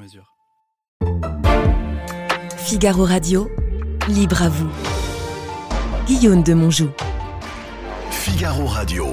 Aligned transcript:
mesure. 0.00 0.34
Figaro 2.56 3.04
Radio, 3.04 3.48
libre 4.08 4.42
à 4.42 4.48
vous. 4.48 4.70
Guillaume 6.06 6.42
de 6.42 6.54
Monjou. 6.54 6.88
Figaro 8.10 8.66
Radio. 8.66 9.06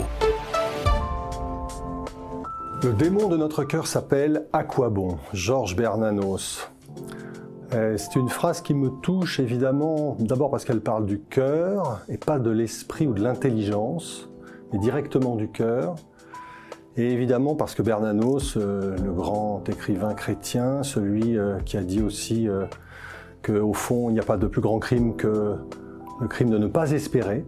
Le 2.83 2.93
démon 2.93 3.27
de 3.27 3.37
notre 3.37 3.63
cœur 3.63 3.87
s'appelle 3.87 4.45
À 4.53 4.63
quoi 4.63 4.89
bon 4.89 5.17
Georges 5.33 5.75
Bernanos. 5.75 6.69
Euh, 7.73 7.97
C'est 7.97 8.15
une 8.15 8.29
phrase 8.29 8.61
qui 8.61 8.73
me 8.73 8.89
touche 9.01 9.39
évidemment, 9.39 10.15
d'abord 10.19 10.49
parce 10.49 10.63
qu'elle 10.63 10.81
parle 10.81 11.05
du 11.05 11.19
cœur 11.19 11.99
et 12.07 12.17
pas 12.17 12.39
de 12.39 12.49
l'esprit 12.49 13.07
ou 13.07 13.13
de 13.13 13.21
l'intelligence, 13.21 14.29
mais 14.71 14.79
directement 14.79 15.35
du 15.35 15.49
cœur. 15.49 15.95
Et 16.97 17.11
évidemment 17.11 17.53
parce 17.53 17.75
que 17.75 17.83
Bernanos, 17.83 18.57
euh, 18.57 18.95
le 18.97 19.11
grand 19.11 19.63
écrivain 19.69 20.15
chrétien, 20.15 20.81
celui 20.81 21.37
euh, 21.37 21.59
qui 21.63 21.77
a 21.77 21.83
dit 21.83 22.01
aussi 22.01 22.49
euh, 22.49 22.65
qu'au 23.43 23.73
fond 23.73 24.09
il 24.09 24.13
n'y 24.13 24.19
a 24.19 24.23
pas 24.23 24.37
de 24.37 24.47
plus 24.47 24.61
grand 24.61 24.79
crime 24.79 25.15
que 25.15 25.55
le 26.19 26.27
crime 26.27 26.49
de 26.49 26.57
ne 26.57 26.67
pas 26.67 26.91
espérer, 26.91 27.45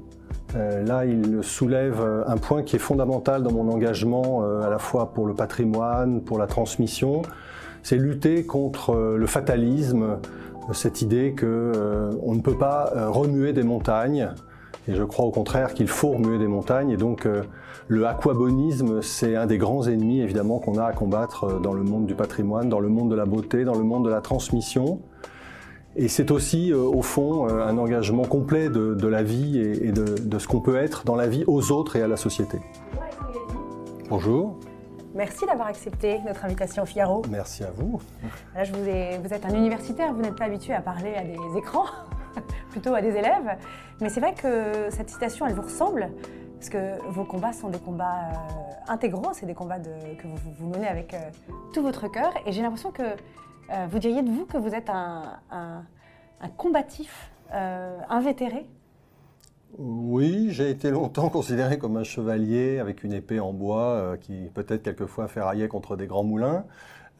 là, 0.55 1.05
il 1.05 1.43
soulève 1.43 2.01
un 2.27 2.37
point 2.37 2.63
qui 2.63 2.75
est 2.75 2.79
fondamental 2.79 3.43
dans 3.43 3.51
mon 3.51 3.71
engagement, 3.71 4.43
à 4.61 4.69
la 4.69 4.77
fois 4.77 5.11
pour 5.11 5.25
le 5.27 5.33
patrimoine, 5.33 6.21
pour 6.21 6.37
la 6.37 6.45
transmission. 6.45 7.23
C'est 7.81 7.97
lutter 7.97 8.45
contre 8.45 8.95
le 8.95 9.25
fatalisme, 9.27 10.17
cette 10.73 11.01
idée 11.01 11.33
que 11.33 11.45
euh, 11.45 12.11
on 12.23 12.35
ne 12.35 12.41
peut 12.41 12.57
pas 12.57 12.91
remuer 13.09 13.53
des 13.53 13.63
montagnes. 13.63 14.29
Et 14.87 14.95
je 14.95 15.03
crois 15.03 15.25
au 15.25 15.31
contraire 15.31 15.73
qu'il 15.73 15.87
faut 15.87 16.09
remuer 16.11 16.37
des 16.39 16.47
montagnes. 16.47 16.89
Et 16.89 16.97
donc, 16.97 17.25
euh, 17.25 17.43
le 17.87 18.07
aquabonisme, 18.07 19.01
c'est 19.01 19.35
un 19.35 19.45
des 19.45 19.57
grands 19.57 19.85
ennemis, 19.87 20.21
évidemment, 20.21 20.59
qu'on 20.59 20.77
a 20.77 20.85
à 20.85 20.93
combattre 20.93 21.43
euh, 21.45 21.59
dans 21.59 21.73
le 21.73 21.83
monde 21.83 22.05
du 22.07 22.15
patrimoine, 22.15 22.69
dans 22.69 22.79
le 22.79 22.89
monde 22.89 23.09
de 23.11 23.15
la 23.15 23.25
beauté, 23.25 23.65
dans 23.65 23.75
le 23.75 23.83
monde 23.83 24.05
de 24.05 24.09
la 24.09 24.21
transmission. 24.21 24.99
Et 25.95 26.07
c'est 26.07 26.31
aussi, 26.31 26.71
euh, 26.71 26.77
au 26.77 27.01
fond, 27.01 27.47
euh, 27.49 27.65
un 27.67 27.77
engagement 27.77 28.23
complet 28.23 28.69
de, 28.69 28.93
de 28.95 29.07
la 29.07 29.21
vie 29.23 29.59
et, 29.59 29.87
et 29.87 29.91
de, 29.91 30.05
de 30.05 30.39
ce 30.39 30.47
qu'on 30.47 30.59
peut 30.61 30.75
être 30.77 31.03
dans 31.05 31.15
la 31.15 31.27
vie 31.27 31.43
aux 31.47 31.71
autres 31.71 31.95
et 31.95 32.01
à 32.01 32.07
la 32.07 32.17
société. 32.17 32.57
Bonjour, 34.09 34.55
Merci 35.15 35.45
d'avoir 35.47 35.67
accepté 35.67 36.19
notre 36.25 36.45
invitation 36.45 36.83
au 36.83 36.85
Figaro. 36.85 37.23
merci 37.31 37.63
à 37.63 37.71
vous. 37.75 37.99
Là, 38.55 38.63
je 38.63 38.71
vous, 38.71 38.87
ai- 38.87 39.17
vous 39.17 39.33
êtes 39.33 39.43
un 39.43 39.55
universitaire, 39.55 40.13
vous 40.13 40.21
n'êtes 40.21 40.35
pas 40.35 40.45
habitué 40.45 40.73
à 40.73 40.81
parler 40.81 41.13
à 41.15 41.23
des 41.23 41.57
écrans, 41.57 41.85
plutôt 42.71 42.93
à 42.93 43.01
des 43.01 43.15
élèves. 43.15 43.57
Mais 44.01 44.09
c'est 44.09 44.19
vrai 44.19 44.33
que 44.33 44.89
cette 44.89 45.09
citation, 45.09 45.45
elle 45.45 45.53
vous 45.53 45.61
ressemble, 45.61 46.09
parce 46.57 46.69
que 46.69 47.01
vos 47.09 47.23
combats 47.23 47.53
sont 47.53 47.69
des 47.69 47.79
combats 47.79 48.29
euh, 48.31 48.91
intégraux, 48.91 49.29
c'est 49.33 49.45
des 49.45 49.53
combats 49.53 49.79
que 49.79 50.27
vous, 50.27 50.51
vous 50.57 50.67
menez 50.67 50.87
avec 50.87 51.13
euh, 51.13 51.17
tout 51.73 51.81
votre 51.81 52.07
cœur. 52.11 52.33
Et 52.45 52.51
j'ai 52.51 52.61
l'impression 52.61 52.91
que 52.91 53.03
euh, 53.03 53.85
vous 53.89 53.99
diriez 53.99 54.23
de 54.23 54.29
vous 54.29 54.45
que 54.45 54.57
vous 54.57 54.73
êtes 54.73 54.89
un, 54.89 55.37
un- 55.51 55.83
combatif 56.57 57.31
euh, 57.53 57.99
invétéré. 58.09 58.65
Oui, 59.77 60.47
j'ai 60.51 60.69
été 60.71 60.89
longtemps 60.89 61.29
considéré 61.29 61.77
comme 61.77 61.95
un 61.97 62.03
chevalier 62.03 62.79
avec 62.79 63.03
une 63.03 63.13
épée 63.13 63.39
en 63.39 63.53
bois 63.53 64.15
qui 64.19 64.49
peut-être 64.53 64.81
quelquefois 64.81 65.27
ferraillait 65.27 65.67
contre 65.67 65.95
des 65.95 66.07
grands 66.07 66.23
moulins. 66.23 66.65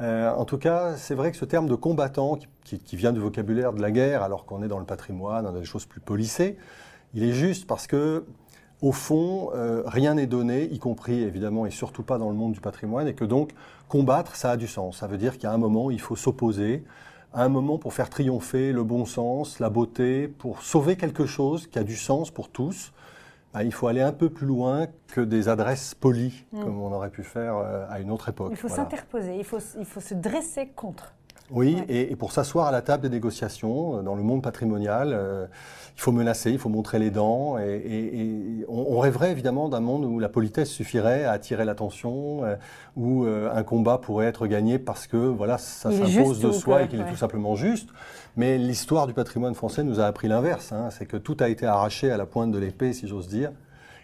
Euh, 0.01 0.31
en 0.31 0.45
tout 0.45 0.57
cas, 0.57 0.95
c'est 0.95 1.15
vrai 1.15 1.31
que 1.31 1.37
ce 1.37 1.45
terme 1.45 1.67
de 1.67 1.75
combattant, 1.75 2.39
qui, 2.63 2.95
vient 2.95 3.11
du 3.11 3.19
vocabulaire 3.19 3.73
de 3.73 3.81
la 3.81 3.91
guerre, 3.91 4.23
alors 4.23 4.45
qu'on 4.45 4.63
est 4.63 4.67
dans 4.67 4.79
le 4.79 4.85
patrimoine, 4.85 5.45
a 5.45 5.51
des 5.51 5.65
choses 5.65 5.85
plus 5.85 5.99
polissées, 5.99 6.57
il 7.13 7.23
est 7.23 7.33
juste 7.33 7.67
parce 7.67 7.87
que, 7.87 8.23
au 8.81 8.91
fond, 8.91 9.49
euh, 9.55 9.83
rien 9.85 10.13
n'est 10.13 10.27
donné, 10.27 10.63
y 10.65 10.79
compris 10.79 11.21
évidemment 11.21 11.65
et 11.65 11.71
surtout 11.71 12.03
pas 12.03 12.17
dans 12.17 12.29
le 12.29 12.35
monde 12.35 12.53
du 12.53 12.61
patrimoine, 12.61 13.07
et 13.07 13.13
que 13.13 13.25
donc 13.25 13.51
combattre, 13.89 14.35
ça 14.35 14.51
a 14.51 14.57
du 14.57 14.67
sens. 14.67 14.97
Ça 14.97 15.07
veut 15.07 15.17
dire 15.17 15.37
qu'à 15.37 15.51
un 15.51 15.57
moment, 15.57 15.91
il 15.91 15.99
faut 15.99 16.16
s'opposer, 16.16 16.83
à 17.33 17.43
un 17.43 17.49
moment 17.49 17.77
pour 17.77 17.93
faire 17.93 18.09
triompher 18.09 18.71
le 18.71 18.83
bon 18.83 19.05
sens, 19.05 19.59
la 19.59 19.69
beauté, 19.69 20.27
pour 20.27 20.61
sauver 20.61 20.95
quelque 20.95 21.25
chose 21.25 21.67
qui 21.67 21.77
a 21.77 21.83
du 21.83 21.95
sens 21.95 22.31
pour 22.31 22.49
tous. 22.49 22.91
Bah, 23.53 23.63
il 23.63 23.73
faut 23.73 23.87
aller 23.87 24.01
un 24.01 24.11
peu 24.11 24.29
plus 24.29 24.45
loin 24.47 24.87
que 25.07 25.21
des 25.21 25.49
adresses 25.49 25.95
polies, 25.95 26.45
Mm. 26.53 26.63
comme 26.63 26.81
on 26.81 26.91
aurait 26.93 27.09
pu 27.09 27.23
faire 27.23 27.57
euh, 27.57 27.85
à 27.89 27.99
une 27.99 28.11
autre 28.11 28.29
époque. 28.29 28.49
Il 28.51 28.57
faut 28.57 28.67
Voilà. 28.67 28.83
s'interposer, 28.83 29.35
il 29.37 29.43
faut, 29.43 29.59
il 29.79 29.85
faut 29.85 29.99
se 30.01 30.13
dresser 30.13 30.67
contre. 30.75 31.13
Oui, 31.51 31.77
Ouais. 31.77 31.85
et, 31.89 32.11
et 32.11 32.15
pour 32.15 32.31
s'asseoir 32.31 32.67
à 32.67 32.71
la 32.71 32.83
table 32.83 33.01
des 33.01 33.09
négociations, 33.09 33.97
euh, 33.97 34.01
dans 34.03 34.13
le 34.13 34.21
monde 34.21 34.43
patrimonial, 34.43 35.09
euh, 35.13 35.47
il 35.95 35.99
faut 36.01 36.11
menacer, 36.11 36.51
il 36.51 36.59
faut 36.59 36.69
montrer 36.69 36.99
les 36.99 37.09
dents. 37.09 37.57
Et, 37.57 37.63
et- 37.75 38.19
et 38.61 38.65
on, 38.67 38.85
on 38.87 38.99
rêverait 38.99 39.31
évidemment 39.31 39.67
d'un 39.67 39.79
monde 39.79 40.05
où 40.05 40.19
la 40.19 40.29
politesse 40.29 40.69
suffirait 40.69 41.23
à 41.23 41.31
attirer 41.31 41.66
l'attention, 41.66 42.43
euh, 42.45 42.55
où 42.95 43.25
euh, 43.25 43.49
un 43.51 43.63
combat 43.63 43.97
pourrait 43.97 44.27
être 44.27 44.45
gagné 44.45 44.77
parce 44.77 45.07
que 45.07 45.17
voilà, 45.17 45.57
ça 45.57 45.91
s'impose 45.91 46.39
de 46.39 46.51
soi 46.51 46.83
et 46.83 46.87
qu'il 46.87 46.99
ouais. 47.01 47.07
est 47.07 47.09
tout 47.09 47.17
simplement 47.17 47.55
juste. 47.55 47.89
Mais 48.39 48.57
l'histoire 48.57 49.05
du 49.05 49.13
patrimoine 49.13 49.53
français 49.53 49.83
nous 49.83 50.00
a 50.00 50.05
appris 50.05 50.29
l'inverse. 50.29 50.72
hein, 50.72 50.89
c'est 50.91 51.05
que 51.05 51.17
tout 51.17 51.35
a 51.41 51.50
été 51.50 51.66
arraché 51.66 52.09
à 52.09 52.16
la 52.16 52.25
pointe 52.25 52.51
de 52.51 52.57
l'épée, 52.57 52.94
si 52.94 53.05
j'ose 53.05 53.27
dire. 53.27 53.51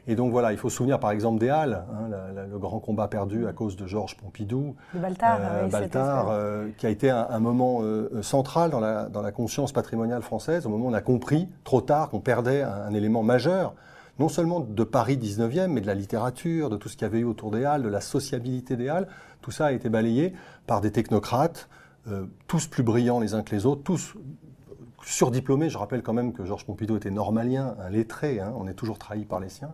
Et 0.08 0.16
donc 0.16 0.32
voilà, 0.34 0.52
il 0.52 0.58
faut 0.58 0.70
se 0.70 0.76
souvenir 0.76 1.00
par 1.00 1.12
exemple 1.12 1.40
des 1.40 1.48
Halles, 1.50 1.84
hein, 1.90 2.10
la- 2.12 2.32
la- 2.42 2.46
le 2.46 2.60
grand 2.60 2.80
combat 2.80 3.08
perdu 3.08 3.48
à 3.48 3.54
cause 3.54 3.78
de 3.78 3.88
Georges 3.88 4.18
Pompidou, 4.18 4.76
Baltard, 4.94 5.40
euh, 5.42 5.62
oui, 5.64 5.72
Baltard, 5.72 6.28
euh, 6.32 6.68
qui 6.78 6.86
a 6.86 6.90
été 6.90 7.10
un, 7.10 7.26
un 7.30 7.40
moment 7.40 7.80
euh, 7.82 8.12
euh, 8.14 8.22
central 8.22 8.72
dans 8.72 8.82
la, 8.82 9.06
dans 9.06 9.22
la 9.22 9.32
conscience 9.32 9.72
patrimoniale 9.72 10.22
française, 10.22 10.66
au 10.66 10.70
moment 10.70 10.88
où 10.88 10.90
on 10.90 10.94
a 10.94 11.00
compris 11.02 11.48
trop 11.64 11.80
tard 11.80 12.10
qu'on 12.10 12.20
perdait 12.20 12.62
un, 12.62 12.72
un 12.90 12.94
élément 12.94 13.24
majeur, 13.24 13.74
non 14.20 14.28
seulement 14.28 14.60
de 14.60 14.84
Paris 14.84 15.18
19e, 15.18 15.68
mais 15.70 15.80
de 15.82 15.88
la 15.88 15.96
littérature, 15.96 16.70
de 16.70 16.76
tout 16.76 16.90
ce 16.90 16.98
qu'il 16.98 17.04
y 17.08 17.10
avait 17.10 17.20
eu 17.20 17.24
autour 17.26 17.52
des 17.52 17.64
Halles, 17.64 17.84
de 17.84 17.90
la 17.90 18.02
sociabilité 18.02 18.76
des 18.76 18.90
Halles. 18.90 19.08
Tout 19.42 19.52
ça 19.52 19.68
a 19.68 19.72
été 19.72 19.88
balayé 19.90 20.34
par 20.68 20.82
des 20.82 20.92
technocrates, 20.92 21.68
euh, 22.08 22.26
tous 22.48 22.68
plus 22.68 22.84
brillants 22.84 23.20
les 23.20 23.34
uns 23.34 23.44
que 23.44 23.56
les 23.56 23.66
autres, 23.66 23.84
tous 23.84 24.16
surdiplômés. 25.04 25.70
Je 25.70 25.78
rappelle 25.78 26.02
quand 26.02 26.14
même 26.14 26.34
que 26.34 26.46
Georges 26.46 26.66
Pompidou 26.66 26.98
était 26.98 27.12
normalien, 27.12 27.76
un 27.80 27.90
lettré, 27.90 28.40
hein, 28.40 28.54
on 28.58 28.68
est 28.68 28.74
toujours 28.74 28.98
trahi 28.98 29.26
par 29.26 29.40
les 29.40 29.50
siens. 29.50 29.74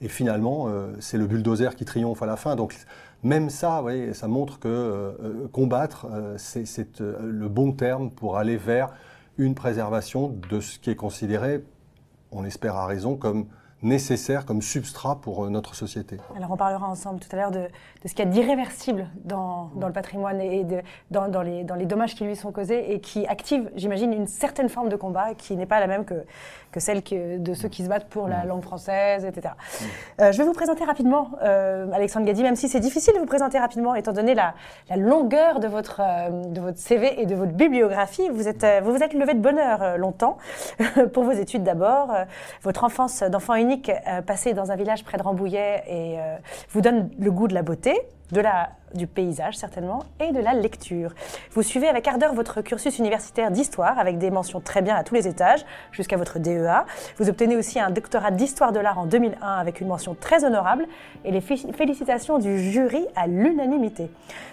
Et 0.00 0.08
finalement, 0.08 0.68
euh, 0.68 0.92
c'est 1.00 1.16
le 1.16 1.26
bulldozer 1.26 1.74
qui 1.74 1.84
triomphe 1.84 2.22
à 2.22 2.26
la 2.26 2.36
fin. 2.36 2.56
Donc, 2.56 2.76
même 3.22 3.48
ça, 3.48 3.80
voyez, 3.80 4.12
ça 4.12 4.28
montre 4.28 4.58
que 4.58 4.68
euh, 4.68 5.48
combattre, 5.52 6.06
c'est 6.36 7.00
le 7.00 7.48
bon 7.48 7.72
terme 7.72 8.10
pour 8.10 8.36
aller 8.36 8.56
vers 8.56 8.90
une 9.38 9.54
préservation 9.54 10.34
de 10.50 10.60
ce 10.60 10.78
qui 10.78 10.90
est 10.90 10.96
considéré, 10.96 11.64
on 12.30 12.44
espère 12.44 12.76
à 12.76 12.86
raison, 12.86 13.16
comme 13.16 13.46
nécessaire, 13.82 14.46
comme 14.46 14.62
substrat 14.62 15.16
pour 15.16 15.44
euh, 15.44 15.50
notre 15.50 15.74
société. 15.74 16.16
Alors 16.36 16.50
on 16.50 16.56
parlera 16.56 16.88
ensemble 16.88 17.20
tout 17.20 17.28
à 17.32 17.36
l'heure 17.36 17.50
de, 17.50 17.60
de 17.60 18.08
ce 18.08 18.14
qu'il 18.14 18.24
y 18.24 18.28
a 18.28 18.30
d'irréversible 18.30 19.08
dans, 19.24 19.70
dans 19.76 19.86
le 19.86 19.92
patrimoine 19.92 20.40
et 20.40 20.64
de, 20.64 20.80
dans, 21.10 21.28
dans 21.28 21.42
les, 21.42 21.62
dans 21.62 21.74
les 21.74 21.84
dommages 21.84 22.14
qui 22.14 22.24
lui 22.24 22.36
sont 22.36 22.52
causés 22.52 22.92
et 22.92 23.00
qui 23.00 23.26
active, 23.26 23.70
j'imagine, 23.76 24.12
une 24.12 24.26
certaine 24.26 24.68
forme 24.68 24.88
de 24.88 24.96
combat 24.96 25.34
qui 25.34 25.56
n'est 25.56 25.66
pas 25.66 25.78
la 25.78 25.86
même 25.86 26.04
que, 26.04 26.24
que 26.72 26.80
celle 26.80 27.02
que, 27.02 27.38
de 27.38 27.54
ceux 27.54 27.68
qui 27.68 27.84
se 27.84 27.88
battent 27.88 28.08
pour 28.08 28.28
la 28.28 28.44
langue 28.44 28.62
française, 28.62 29.24
etc. 29.24 29.54
Euh, 30.20 30.32
je 30.32 30.38
vais 30.38 30.44
vous 30.44 30.52
présenter 30.52 30.84
rapidement 30.84 31.30
euh, 31.42 31.90
Alexandre 31.92 32.26
Gadi, 32.26 32.42
même 32.42 32.56
si 32.56 32.68
c'est 32.68 32.80
difficile 32.80 33.14
de 33.14 33.18
vous 33.18 33.26
présenter 33.26 33.58
rapidement 33.58 33.94
étant 33.94 34.12
donné 34.12 34.34
la, 34.34 34.54
la 34.88 34.96
longueur 34.96 35.60
de 35.60 35.68
votre, 35.68 36.00
euh, 36.00 36.30
de 36.30 36.60
votre 36.60 36.78
CV 36.78 37.20
et 37.20 37.26
de 37.26 37.34
votre 37.34 37.52
bibliographie. 37.52 38.28
Vous 38.30 38.48
êtes, 38.48 38.64
vous 38.82 38.92
vous 38.92 39.02
êtes 39.02 39.12
levé 39.12 39.34
de 39.34 39.40
bonheur 39.40 39.98
longtemps 39.98 40.38
pour 41.12 41.24
vos 41.24 41.32
études 41.32 41.62
d'abord. 41.62 42.14
Votre 42.62 42.84
enfance 42.84 43.22
d'enfant 43.22 43.54
unique 43.54 43.65
euh, 43.88 44.22
passée 44.22 44.54
dans 44.54 44.70
un 44.70 44.76
village 44.76 45.04
près 45.04 45.18
de 45.18 45.22
Rambouillet 45.22 45.84
et 45.86 46.18
euh, 46.18 46.36
vous 46.70 46.80
donne 46.80 47.10
le 47.18 47.30
goût 47.30 47.48
de 47.48 47.54
la 47.54 47.62
beauté, 47.62 47.94
de 48.32 48.40
la, 48.40 48.70
du 48.94 49.06
paysage 49.06 49.56
certainement 49.56 50.04
et 50.20 50.32
de 50.32 50.40
la 50.40 50.52
lecture. 50.52 51.12
Vous 51.52 51.62
suivez 51.62 51.88
avec 51.88 52.08
ardeur 52.08 52.34
votre 52.34 52.60
cursus 52.60 52.98
universitaire 52.98 53.50
d'histoire 53.50 53.98
avec 53.98 54.18
des 54.18 54.30
mentions 54.30 54.60
très 54.60 54.82
bien 54.82 54.96
à 54.96 55.04
tous 55.04 55.14
les 55.14 55.28
étages 55.28 55.64
jusqu'à 55.92 56.16
votre 56.16 56.38
DEA. 56.38 56.84
Vous 57.18 57.28
obtenez 57.28 57.56
aussi 57.56 57.78
un 57.78 57.90
doctorat 57.90 58.30
d'histoire 58.32 58.72
de 58.72 58.80
l'art 58.80 58.98
en 58.98 59.06
2001 59.06 59.46
avec 59.46 59.80
une 59.80 59.88
mention 59.88 60.16
très 60.18 60.44
honorable 60.44 60.86
et 61.24 61.30
les 61.30 61.40
fé- 61.40 61.70
félicitations 61.76 62.38
du 62.38 62.58
jury 62.72 63.06
à 63.14 63.26
l'unanimité. 63.26 64.10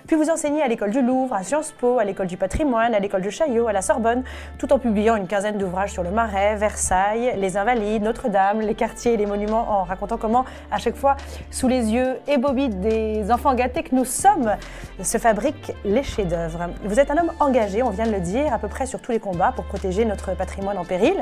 Puis 0.07 0.15
vous 0.15 0.29
enseignez 0.29 0.61
à 0.61 0.67
l'école 0.67 0.91
du 0.91 1.01
Louvre, 1.01 1.33
à 1.33 1.43
Sciences 1.43 1.71
Po, 1.71 1.97
à 1.97 2.03
l'école 2.03 2.27
du 2.27 2.37
patrimoine, 2.37 2.93
à 2.93 2.99
l'école 2.99 3.21
de 3.21 3.29
Chaillot, 3.29 3.67
à 3.67 3.73
la 3.73 3.81
Sorbonne, 3.81 4.23
tout 4.59 4.71
en 4.73 4.77
publiant 4.79 5.15
une 5.15 5.27
quinzaine 5.27 5.57
d'ouvrages 5.57 5.93
sur 5.93 6.03
le 6.03 6.11
Marais, 6.11 6.55
Versailles, 6.57 7.33
les 7.37 7.57
Invalides, 7.57 8.03
Notre-Dame, 8.03 8.61
les 8.61 8.75
quartiers 8.75 9.13
et 9.13 9.17
les 9.17 9.25
monuments 9.25 9.65
en 9.79 9.83
racontant 9.83 10.17
comment, 10.17 10.45
à 10.71 10.77
chaque 10.77 10.95
fois, 10.95 11.15
sous 11.51 11.67
les 11.67 11.91
yeux 11.91 12.17
ébobis 12.27 12.69
des 12.69 13.31
enfants 13.31 13.53
gâtés 13.63 13.83
que 13.83 13.95
nous 13.95 14.03
sommes 14.03 14.57
se 15.01 15.17
fabriquent 15.17 15.73
les 15.85 16.03
chefs-d'œuvre. 16.03 16.67
Vous 16.83 16.99
êtes 16.99 17.09
un 17.11 17.17
homme 17.17 17.31
engagé, 17.39 17.81
on 17.81 17.91
vient 17.91 18.05
de 18.05 18.11
le 18.11 18.19
dire, 18.19 18.53
à 18.53 18.59
peu 18.59 18.67
près 18.67 18.85
sur 18.85 18.99
tous 18.99 19.13
les 19.13 19.19
combats 19.19 19.53
pour 19.53 19.63
protéger 19.63 20.03
notre 20.03 20.35
patrimoine 20.35 20.77
en 20.77 20.83
péril, 20.83 21.15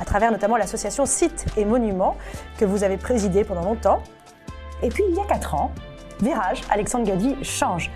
à 0.00 0.04
travers 0.06 0.32
notamment 0.32 0.56
l'association 0.56 1.04
Sites 1.04 1.44
et 1.58 1.66
Monuments 1.66 2.16
que 2.56 2.64
vous 2.64 2.82
avez 2.82 2.96
présidée 2.96 3.44
pendant 3.44 3.64
longtemps. 3.64 4.02
Et 4.82 4.88
puis 4.88 5.04
il 5.06 5.14
y 5.14 5.20
a 5.20 5.24
4 5.24 5.54
ans, 5.54 5.70
virage, 6.22 6.62
Alexandre 6.70 7.04
Gadi 7.04 7.36
change. 7.44 7.90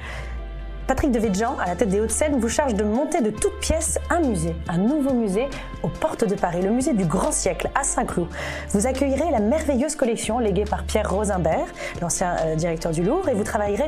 Patrick 0.87 1.11
de 1.11 1.19
Védjean, 1.19 1.56
à 1.59 1.67
la 1.67 1.75
tête 1.75 1.88
des 1.88 2.00
Hauts-de-Seine, 2.00 2.38
vous 2.38 2.49
charge 2.49 2.75
de 2.75 2.85
monter 2.85 3.21
de 3.21 3.31
toutes 3.31 3.59
pièces 3.59 3.99
un 4.09 4.21
musée, 4.21 4.55
un 4.69 4.79
nouveau 4.79 5.12
musée 5.12 5.49
aux 5.83 5.88
portes 5.88 6.25
de 6.25 6.37
Paris, 6.37 6.62
le 6.62 6.71
musée 6.71 6.93
du 6.93 7.05
Grand 7.05 7.33
Siècle 7.33 7.71
à 7.75 7.83
Saint-Cloud. 7.83 8.29
Vous 8.71 8.87
accueillerez 8.87 9.33
la 9.33 9.41
merveilleuse 9.41 9.97
collection 9.97 10.38
léguée 10.38 10.65
par 10.65 10.85
Pierre 10.85 11.11
Rosimbert, 11.11 11.67
l'ancien 12.00 12.37
euh, 12.41 12.55
directeur 12.55 12.93
du 12.93 13.03
Louvre, 13.03 13.29
et 13.29 13.35
vous 13.35 13.43
travaillerez 13.43 13.87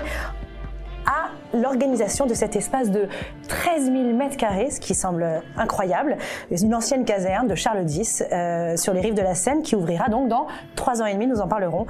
l'organisation 1.55 2.27
de 2.27 2.35
cet 2.35 2.57
espace 2.57 2.91
de 2.91 3.09
13 3.49 3.85
000 3.85 4.13
mètres 4.15 4.37
carrés, 4.37 4.71
ce 4.71 4.81
qui 4.81 4.95
semble 4.95 5.43
incroyable, 5.57 6.17
une 6.51 6.75
ancienne 6.75 7.05
caserne 7.05 7.47
de 7.47 7.55
Charles 7.55 7.89
X 7.89 8.23
euh, 8.33 8.77
sur 8.77 8.93
les 8.93 9.01
rives 9.01 9.15
de 9.15 9.23
la 9.23 9.35
Seine 9.35 9.63
qui 9.63 9.77
ouvrira 9.77 10.09
donc 10.09 10.29
dans 10.29 10.47
trois 10.77 11.03
ans 11.03 11.07
et 11.07 11.15
demi, 11.15 11.27
nous 11.27 11.41
en 11.41 11.49
parlerons. 11.49 11.87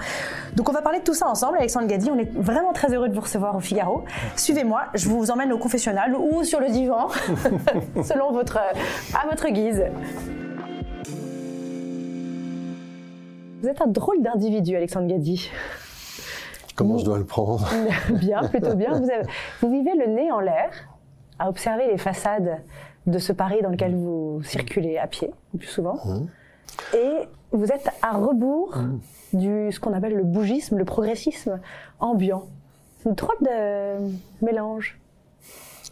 Donc 0.54 0.68
on 0.68 0.72
va 0.72 0.82
parler 0.82 1.00
de 1.00 1.04
tout 1.04 1.14
ça 1.14 1.28
ensemble, 1.28 1.58
Alexandre 1.58 1.86
Gadi, 1.86 2.10
on 2.10 2.18
est 2.18 2.30
vraiment 2.34 2.72
très 2.72 2.92
heureux 2.92 3.08
de 3.08 3.14
vous 3.14 3.20
recevoir 3.20 3.56
au 3.56 3.60
Figaro. 3.60 4.04
Suivez-moi, 4.36 4.82
je 4.94 5.08
vous 5.08 5.30
emmène 5.30 5.52
au 5.52 5.58
confessionnal 5.58 6.14
ou 6.14 6.44
sur 6.44 6.60
le 6.60 6.68
divan, 6.68 7.08
selon 8.04 8.32
votre, 8.32 8.58
à 8.58 9.26
votre 9.28 9.48
guise. 9.48 9.84
Vous 13.60 13.68
êtes 13.68 13.80
un 13.82 13.88
drôle 13.88 14.22
d'individu, 14.22 14.76
Alexandre 14.76 15.08
Gadi. 15.08 15.50
Comment 16.78 16.96
je 16.98 17.04
dois 17.04 17.18
le 17.18 17.24
prendre 17.24 17.68
Bien, 18.10 18.42
plutôt 18.44 18.74
bien. 18.74 18.92
Vous, 18.98 19.10
avez- 19.10 19.26
vous 19.60 19.70
vivez 19.70 19.94
le 19.96 20.06
nez 20.06 20.30
en 20.32 20.40
l'air 20.40 20.70
à 21.38 21.48
observer 21.48 21.86
les 21.90 21.98
façades 21.98 22.58
de 23.06 23.18
ce 23.18 23.32
Paris 23.32 23.58
dans 23.62 23.70
lequel 23.70 23.94
vous 23.94 24.40
circulez 24.44 24.96
à 24.98 25.06
pied, 25.06 25.30
le 25.52 25.58
plus 25.58 25.68
souvent. 25.68 25.98
Et 26.94 27.28
vous 27.52 27.66
êtes 27.72 27.88
à 28.02 28.12
rebours 28.16 28.74
du 29.32 29.72
ce 29.72 29.80
qu'on 29.80 29.92
appelle 29.94 30.14
le 30.14 30.24
bougisme, 30.24 30.76
le 30.78 30.84
progressisme 30.84 31.58
ambiant. 32.00 32.44
C'est 33.02 33.08
une 33.08 33.14
drôle 33.14 33.36
de 33.40 34.44
mélange. 34.44 34.98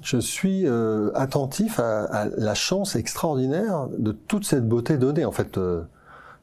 Je 0.03 0.19
suis 0.19 0.67
euh, 0.67 1.11
attentif 1.15 1.81
à, 1.81 2.05
à 2.05 2.27
la 2.37 2.55
chance 2.55 2.97
extraordinaire 2.97 3.89
de 3.99 4.13
toute 4.13 4.45
cette 4.45 4.69
beauté 4.69 4.99
donnée. 4.99 5.25
En 5.25 5.33
fait, 5.33 5.57
euh, 5.59 5.83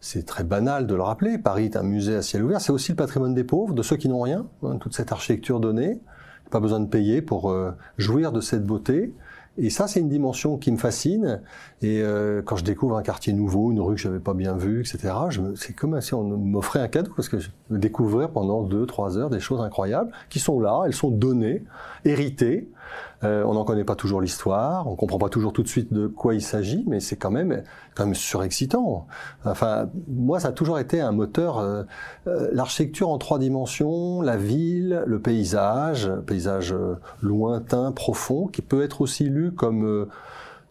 c'est 0.04 0.26
très 0.26 0.44
banal 0.44 0.86
de 0.86 0.96
le 0.96 1.02
rappeler. 1.02 1.38
Paris 1.38 1.64
est 1.64 1.78
un 1.78 1.84
musée 1.84 2.18
à 2.18 2.22
ciel 2.22 2.44
ouvert. 2.44 2.60
C'est 2.60 2.74
aussi 2.74 2.92
le 2.92 2.98
patrimoine 2.98 3.34
des 3.34 3.46
pauvres, 3.46 3.74
de 3.74 3.82
ceux 3.82 3.96
qui 3.96 4.10
n'ont 4.10 4.20
rien. 4.20 4.46
hein, 4.62 4.76
toute 4.76 4.94
cette 4.94 5.14
architecture 5.14 5.62
donnée. 5.62 5.98
Pas 6.52 6.60
besoin 6.60 6.82
de 6.82 6.88
payer 6.88 7.22
pour 7.22 7.50
euh, 7.50 7.72
jouir 7.98 8.34
de 8.34 8.42
cette 8.42 8.66
beauté. 8.66 9.14
Et 9.58 9.70
ça, 9.70 9.88
c'est 9.88 10.02
une 10.02 10.10
dimension 10.10 10.58
qui 10.58 10.74
me 10.74 10.78
fascine. 10.78 11.42
Et 11.82 12.02
euh, 12.02 12.42
quand 12.42 12.58
je 12.58 12.66
découvre 12.66 12.98
un 12.98 13.02
quartier 13.02 13.32
nouveau, 13.32 13.72
une 13.72 13.80
rue 13.80 13.96
que 13.96 14.02
j'avais 14.02 14.20
pas 14.20 14.34
bien 14.34 14.58
vue, 14.58 14.82
etc., 14.82 15.14
c'est 15.56 15.74
comme 15.74 16.00
si 16.02 16.14
on 16.14 16.24
m'offrait 16.24 16.80
un 16.80 16.90
cadeau 16.90 17.12
parce 17.16 17.30
que 17.30 17.40
je 17.40 17.50
vais 17.70 17.80
découvrir 17.80 18.30
pendant 18.30 18.64
deux, 18.64 18.86
trois 18.86 19.18
heures 19.18 19.30
des 19.30 19.40
choses 19.40 19.62
incroyables 19.62 20.12
qui 20.30 20.40
sont 20.40 20.60
là, 20.60 20.84
elles 20.86 20.94
sont 20.94 21.12
données, 21.12 21.64
héritées. 22.04 22.70
Euh, 23.24 23.44
on 23.46 23.54
n'en 23.54 23.64
connaît 23.64 23.84
pas 23.84 23.96
toujours 23.96 24.22
l'histoire, 24.22 24.88
on 24.88 24.96
comprend 24.96 25.18
pas 25.18 25.30
toujours 25.30 25.54
tout 25.54 25.64
de 25.64 25.68
suite 25.68 25.94
de 25.94 26.08
quoi 26.08 26.34
il 26.34 26.42
s'agit, 26.42 26.84
mais 26.88 27.00
c'est 27.00 27.16
quand 27.16 27.32
même, 27.32 27.64
quand 27.96 28.06
même 28.06 28.16
surexcitant. 28.16 29.08
Enfin, 29.46 29.90
moi, 30.08 30.40
ça 30.40 30.50
a 30.50 30.52
toujours 30.52 30.80
été 30.80 31.02
un 31.02 31.12
moteur. 31.12 31.60
euh, 31.60 31.84
euh, 32.28 32.50
L'architecture 32.54 33.10
en 33.10 33.18
trois 33.18 33.40
dimensions, 33.40 34.22
la 34.22 34.38
ville, 34.38 35.04
le 35.06 35.20
paysage, 35.20 36.12
paysage 36.26 36.74
euh, 36.74 36.96
lointain, 37.22 37.92
profond, 37.92 38.48
qui 38.48 38.62
peut 38.62 38.84
être 38.84 39.02
aussi 39.02 39.26
lu 39.26 39.52
comme 39.52 40.08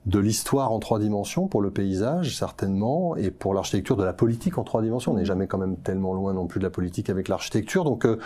de 0.04 0.18
l'histoire 0.18 0.72
en 0.72 0.80
trois 0.80 0.98
dimensions 0.98 1.46
pour 1.46 1.62
le 1.62 1.70
paysage, 1.70 2.36
certainement, 2.36 3.14
et 3.14 3.30
pour 3.30 3.54
l'architecture 3.54 3.96
de 3.96 4.02
la 4.02 4.12
politique 4.12 4.58
en 4.58 4.64
trois 4.64 4.82
dimensions. 4.82 5.12
On 5.12 5.16
n'est 5.16 5.24
jamais 5.24 5.46
quand 5.46 5.58
même 5.58 5.76
tellement 5.76 6.14
loin 6.14 6.32
non 6.32 6.46
plus 6.46 6.58
de 6.58 6.64
la 6.64 6.70
politique 6.70 7.08
avec 7.08 7.28
l'architecture. 7.28 7.84
Donc, 7.84 8.04
euh, 8.04 8.18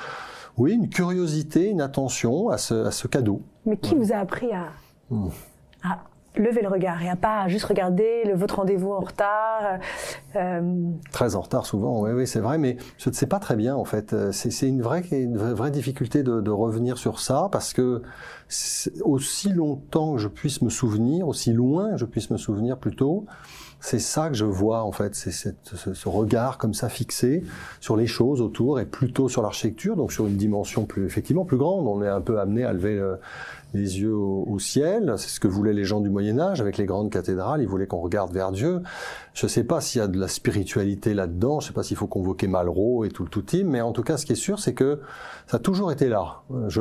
oui, 0.57 0.73
une 0.73 0.89
curiosité, 0.89 1.69
une 1.69 1.83
attention 1.83 2.49
à 2.49 2.57
ce, 2.57 2.87
à 2.87 2.91
ce 2.91 3.07
cadeau. 3.09 3.43
Mais 3.67 3.77
qui 3.77 3.95
vous 3.95 4.11
a 4.11 4.17
appris 4.17 4.51
à, 4.53 4.69
à 5.85 5.99
lever 6.37 6.63
le 6.63 6.69
regard 6.69 7.03
et 7.03 7.09
à 7.09 7.17
pas 7.17 7.49
juste 7.49 7.65
regarder 7.65 8.25
le, 8.25 8.35
votre 8.35 8.57
rendez-vous 8.57 8.93
en 8.93 9.01
retard 9.01 9.79
euh, 10.37 10.91
Très 11.13 11.35
en 11.37 11.41
retard 11.41 11.67
souvent, 11.67 12.03
oui, 12.03 12.11
oui, 12.13 12.27
c'est 12.27 12.41
vrai, 12.41 12.59
mais 12.59 12.77
je 12.99 13.09
ne 13.11 13.15
sais 13.15 13.27
pas 13.27 13.39
très 13.39 13.57
bien 13.57 13.75
en 13.75 13.85
fait. 13.85 14.13
Euh, 14.13 14.33
C'est 14.33 14.69
une 14.69 14.83
vraie, 14.83 15.03
une 15.11 15.37
vraie, 15.37 15.71
difficulté 15.71 16.23
de, 16.23 16.41
de 16.41 16.51
revenir 16.51 16.99
sur 16.99 17.21
ça 17.21 17.49
parce 17.51 17.73
que 17.73 18.03
aussi 19.03 19.49
longtemps 19.51 20.15
que 20.15 20.19
je 20.19 20.29
puisse 20.29 20.63
me 20.63 20.71
souvenir, 20.71 21.27
aussi 21.27 21.53
loin 21.53 21.93
que 21.93 21.97
je 21.99 22.05
puisse 22.05 22.31
me 22.31 22.37
souvenir 22.37 22.79
plutôt, 22.79 23.27
c'est 23.87 24.01
ça 24.01 24.29
que 24.29 24.35
je 24.35 24.45
vois 24.45 24.83
en 24.83 24.91
fait, 24.93 25.15
c'est 25.15 25.31
ce, 25.31 25.49
ce 25.95 26.09
regard 26.09 26.59
comme 26.59 26.75
ça 26.75 26.89
fixé 26.89 27.45
sur 27.81 27.97
les 27.97 28.09
choses 28.09 28.41
autour 28.41 28.81
et 28.81 28.85
plutôt 28.85 29.29
sur 29.29 29.43
l'architecture, 29.43 29.95
donc 29.97 30.13
sur 30.13 30.27
une 30.27 30.37
dimension 30.37 30.87
plus 30.87 31.07
effectivement 31.07 31.45
plus 31.45 31.57
grande. 31.57 31.87
On 31.87 32.03
est 32.03 32.09
un 32.09 32.21
peu 32.21 32.41
amené 32.41 32.65
à 32.65 32.73
lever 32.73 32.97
le- 32.97 33.19
les 33.75 34.01
yeux 34.01 34.15
au, 34.15 34.45
au 34.49 34.59
ciel. 34.59 35.15
C'est 35.19 35.29
ce 35.29 35.39
que 35.39 35.49
voulaient 35.49 35.75
les 35.75 35.85
gens 35.85 36.01
du 36.01 36.09
Moyen 36.09 36.39
Âge 36.41 36.61
avec 36.61 36.79
les 36.79 36.87
grandes 36.87 37.11
cathédrales. 37.11 37.61
Ils 37.61 37.69
voulaient 37.69 37.87
qu'on 37.87 38.01
regarde 38.01 38.33
vers 38.33 38.51
Dieu. 38.51 38.81
Je 39.35 39.45
ne 39.47 39.49
sais 39.51 39.65
pas 39.65 39.81
s'il 39.81 40.01
y 40.01 40.05
a 40.05 40.09
de 40.09 40.19
la 40.19 40.29
spiritualité 40.29 41.13
là-dedans. 41.15 41.61
Je 41.61 41.67
ne 41.67 41.69
sais 41.69 41.75
pas 41.75 41.83
s'il 41.83 41.97
faut 41.97 42.07
convoquer 42.07 42.47
Malraux 42.49 43.05
et 43.05 43.11
tout 43.11 43.23
le 43.25 43.29
tout 43.29 43.43
team. 43.43 43.69
Mais 43.69 43.83
en 43.83 43.93
tout 43.93 44.03
cas, 44.03 44.17
ce 44.17 44.25
qui 44.25 44.33
est 44.33 44.37
sûr, 44.37 44.59
c'est 44.61 44.73
que 44.73 45.01
ça 45.47 45.59
a 45.59 45.61
toujours 45.61 45.93
été 45.93 46.09
là. 46.09 46.43
Je, 46.69 46.81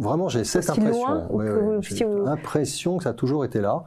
vraiment, 0.00 0.28
j'ai 0.28 0.44
cette 0.44 0.64
impression. 0.70 1.32
Ouais, 1.36 1.46
que 1.46 1.80
l'impression 2.24 2.96
que 2.96 3.04
ça 3.04 3.10
a 3.10 3.14
toujours 3.14 3.44
été 3.44 3.60
là. 3.60 3.84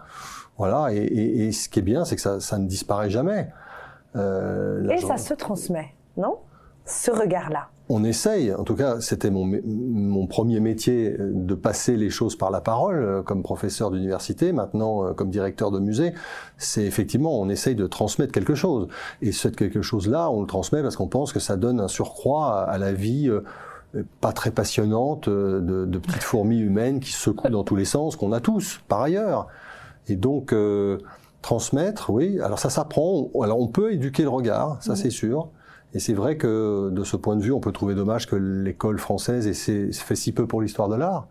Voilà. 0.57 0.93
Et, 0.93 0.97
et- 0.97 1.47
et 1.47 1.51
ce 1.51 1.69
qui 1.69 1.79
est 1.79 1.83
bien, 1.83 2.05
c'est 2.05 2.15
que 2.15 2.21
ça, 2.21 2.39
ça 2.39 2.57
ne 2.57 2.67
disparaît 2.67 3.09
jamais. 3.09 3.49
Euh, 4.15 4.87
et 4.89 4.97
ça 4.97 5.17
se 5.17 5.33
transmet, 5.33 5.93
non? 6.17 6.37
Ce 6.85 7.11
regard-là. 7.11 7.67
on 7.89 8.05
essaye, 8.05 8.53
en 8.53 8.63
tout 8.63 8.75
cas, 8.75 9.01
c'était 9.01 9.29
mon, 9.29 9.45
mon 9.45 10.25
premier 10.25 10.61
métier 10.61 11.17
euh, 11.19 11.31
de 11.33 11.53
passer 11.53 11.97
les 11.97 12.09
choses 12.09 12.37
par 12.37 12.49
la 12.49 12.61
parole, 12.61 12.95
euh, 12.95 13.21
comme 13.21 13.43
professeur 13.43 13.91
d'université, 13.91 14.53
maintenant 14.53 15.03
euh, 15.05 15.11
comme 15.13 15.29
directeur 15.29 15.69
de 15.71 15.79
musée. 15.79 16.13
C'est 16.57 16.83
effectivement, 16.85 17.37
on 17.41 17.49
essaye 17.49 17.75
de 17.75 17.87
transmettre 17.87 18.31
quelque 18.31 18.55
chose. 18.55 18.87
Et 19.21 19.33
ce 19.33 19.49
quelque 19.49 19.81
chose-là, 19.81 20.29
on 20.31 20.39
le 20.41 20.47
transmet 20.47 20.81
parce 20.81 20.95
qu'on 20.95 21.09
pense 21.09 21.33
que 21.33 21.39
ça 21.41 21.57
donne 21.57 21.81
un 21.81 21.89
surcroît 21.89 22.61
à, 22.61 22.71
à 22.71 22.77
la 22.77 22.93
vie 22.93 23.29
pas 24.21 24.31
très 24.31 24.51
passionnante 24.51 25.27
de, 25.29 25.85
de 25.85 25.97
petites 25.97 26.23
fourmis 26.23 26.59
humaines 26.59 26.99
qui 27.01 27.11
secouent 27.11 27.49
dans 27.49 27.63
tous 27.65 27.75
les 27.75 27.85
sens, 27.85 28.15
qu'on 28.15 28.31
a 28.31 28.39
tous, 28.39 28.79
par 28.87 29.01
ailleurs. 29.01 29.47
Et 30.07 30.15
donc, 30.15 30.53
euh, 30.53 30.99
transmettre, 31.41 32.09
oui, 32.09 32.39
alors 32.41 32.59
ça 32.59 32.69
s'apprend. 32.69 33.29
Alors 33.41 33.59
on 33.59 33.67
peut 33.67 33.93
éduquer 33.93 34.23
le 34.23 34.29
regard, 34.29 34.77
ça 34.81 34.95
c'est 34.95 35.09
sûr. 35.09 35.49
Et 35.93 35.99
c'est 35.99 36.13
vrai 36.13 36.37
que 36.37 36.89
de 36.91 37.03
ce 37.03 37.15
point 37.15 37.35
de 37.35 37.41
vue, 37.41 37.51
on 37.51 37.59
peut 37.59 37.71
trouver 37.71 37.95
dommage 37.95 38.27
que 38.27 38.35
l'école 38.35 38.99
française 38.99 39.47
ait 39.47 39.91
fait 39.93 40.15
si 40.15 40.33
peu 40.33 40.45
pour 40.45 40.61
l'histoire 40.61 40.89
de 40.89 40.95
l'art. 40.95 41.27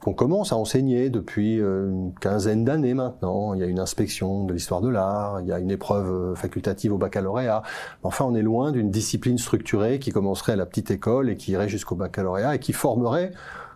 Qu'on 0.00 0.14
commence 0.14 0.52
à 0.52 0.56
enseigner 0.56 1.10
depuis 1.10 1.60
euh, 1.60 1.88
une 1.88 2.12
quinzaine 2.14 2.64
d'années 2.64 2.94
maintenant. 2.94 3.54
Il 3.54 3.60
y 3.60 3.62
a 3.62 3.66
une 3.66 3.78
inspection 3.78 4.44
de 4.44 4.52
l'histoire 4.52 4.80
de 4.80 4.88
l'art, 4.88 5.40
il 5.40 5.46
y 5.46 5.52
a 5.52 5.60
une 5.60 5.70
épreuve 5.70 6.10
euh, 6.10 6.34
facultative 6.34 6.92
au 6.92 6.98
baccalauréat. 6.98 7.62
Enfin, 8.02 8.24
on 8.24 8.34
est 8.34 8.42
loin 8.42 8.72
d'une 8.72 8.90
discipline 8.90 9.38
structurée 9.38 10.00
qui 10.00 10.10
commencerait 10.10 10.54
à 10.54 10.56
la 10.56 10.66
petite 10.66 10.90
école 10.90 11.30
et 11.30 11.36
qui 11.36 11.52
irait 11.52 11.68
jusqu'au 11.68 11.94
baccalauréat 11.94 12.56
et 12.56 12.58
qui 12.58 12.72
formerait, 12.72 13.30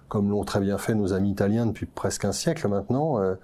comme 0.08 0.28
l'ont 0.28 0.42
très 0.42 0.58
bien 0.58 0.78
fait 0.78 0.96
nos 0.96 1.12
amis 1.12 1.30
italiens 1.30 1.66
depuis 1.66 1.86
presque 1.86 2.24
un 2.24 2.32
siècle 2.32 2.66
maintenant, 2.66 3.20
euh, 3.20 3.36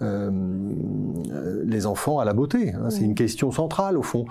les 0.00 1.86
enfants 1.86 2.18
à 2.18 2.24
la 2.24 2.32
beauté. 2.32 2.72
hein. 2.74 2.90
C'est 2.90 3.04
une 3.04 3.14
question 3.14 3.50
centrale 3.50 3.96
au 3.96 4.02
fond. 4.02 4.24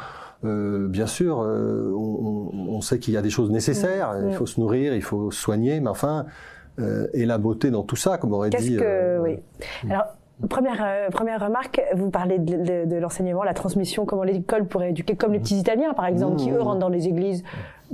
Euh, 0.44 0.88
bien 0.88 1.08
sûr, 1.08 1.40
euh, 1.42 1.92
on, 1.96 2.52
on- 2.54 2.76
on 2.76 2.82
sait 2.82 3.00
qu'il 3.00 3.14
y 3.14 3.18
a 3.18 3.22
des 3.22 3.30
choses 3.30 3.50
nécessaires. 3.52 4.16
Il 4.28 4.34
faut 4.34 4.46
se 4.46 4.60
nourrir, 4.60 4.94
il 4.94 5.02
faut 5.02 5.32
se 5.32 5.40
soigner, 5.42 5.80
mais 5.80 5.90
enfin, 5.90 6.26
euh, 6.80 7.08
et 7.14 7.26
la 7.26 7.38
beauté 7.38 7.72
dans 7.72 7.84
tout 7.84 7.96
ça, 7.96 8.18
comme 8.18 8.34
aurait 8.34 8.50
Qu'est-ce 8.50 8.64
dit. 8.64 8.76
que. 8.78 8.84
euh, 8.84 9.22
oui. 9.24 9.40
Alors, 9.90 10.04
première, 10.50 10.82
euh, 10.84 11.10
première 11.10 11.44
remarque, 11.44 11.82
vous 11.96 12.10
parlez 12.12 12.38
de, 12.38 12.58
de- 12.58 12.86
de 12.90 12.96
l'enseignement, 12.98 13.44
la 13.44 13.54
transmission, 13.54 14.06
comment 14.06 14.24
l'école 14.24 14.66
pourrait 14.68 14.90
éduquer, 14.92 15.16
comme 15.16 15.32
les 15.34 15.40
petits 15.40 15.58
Italiens, 15.58 15.94
par 15.94 16.06
exemple, 16.06 16.36
qui 16.36 16.52
eux 16.52 16.62
rentrent 16.62 16.80
dans 16.80 16.90
les 16.90 17.08
églises, 17.08 17.44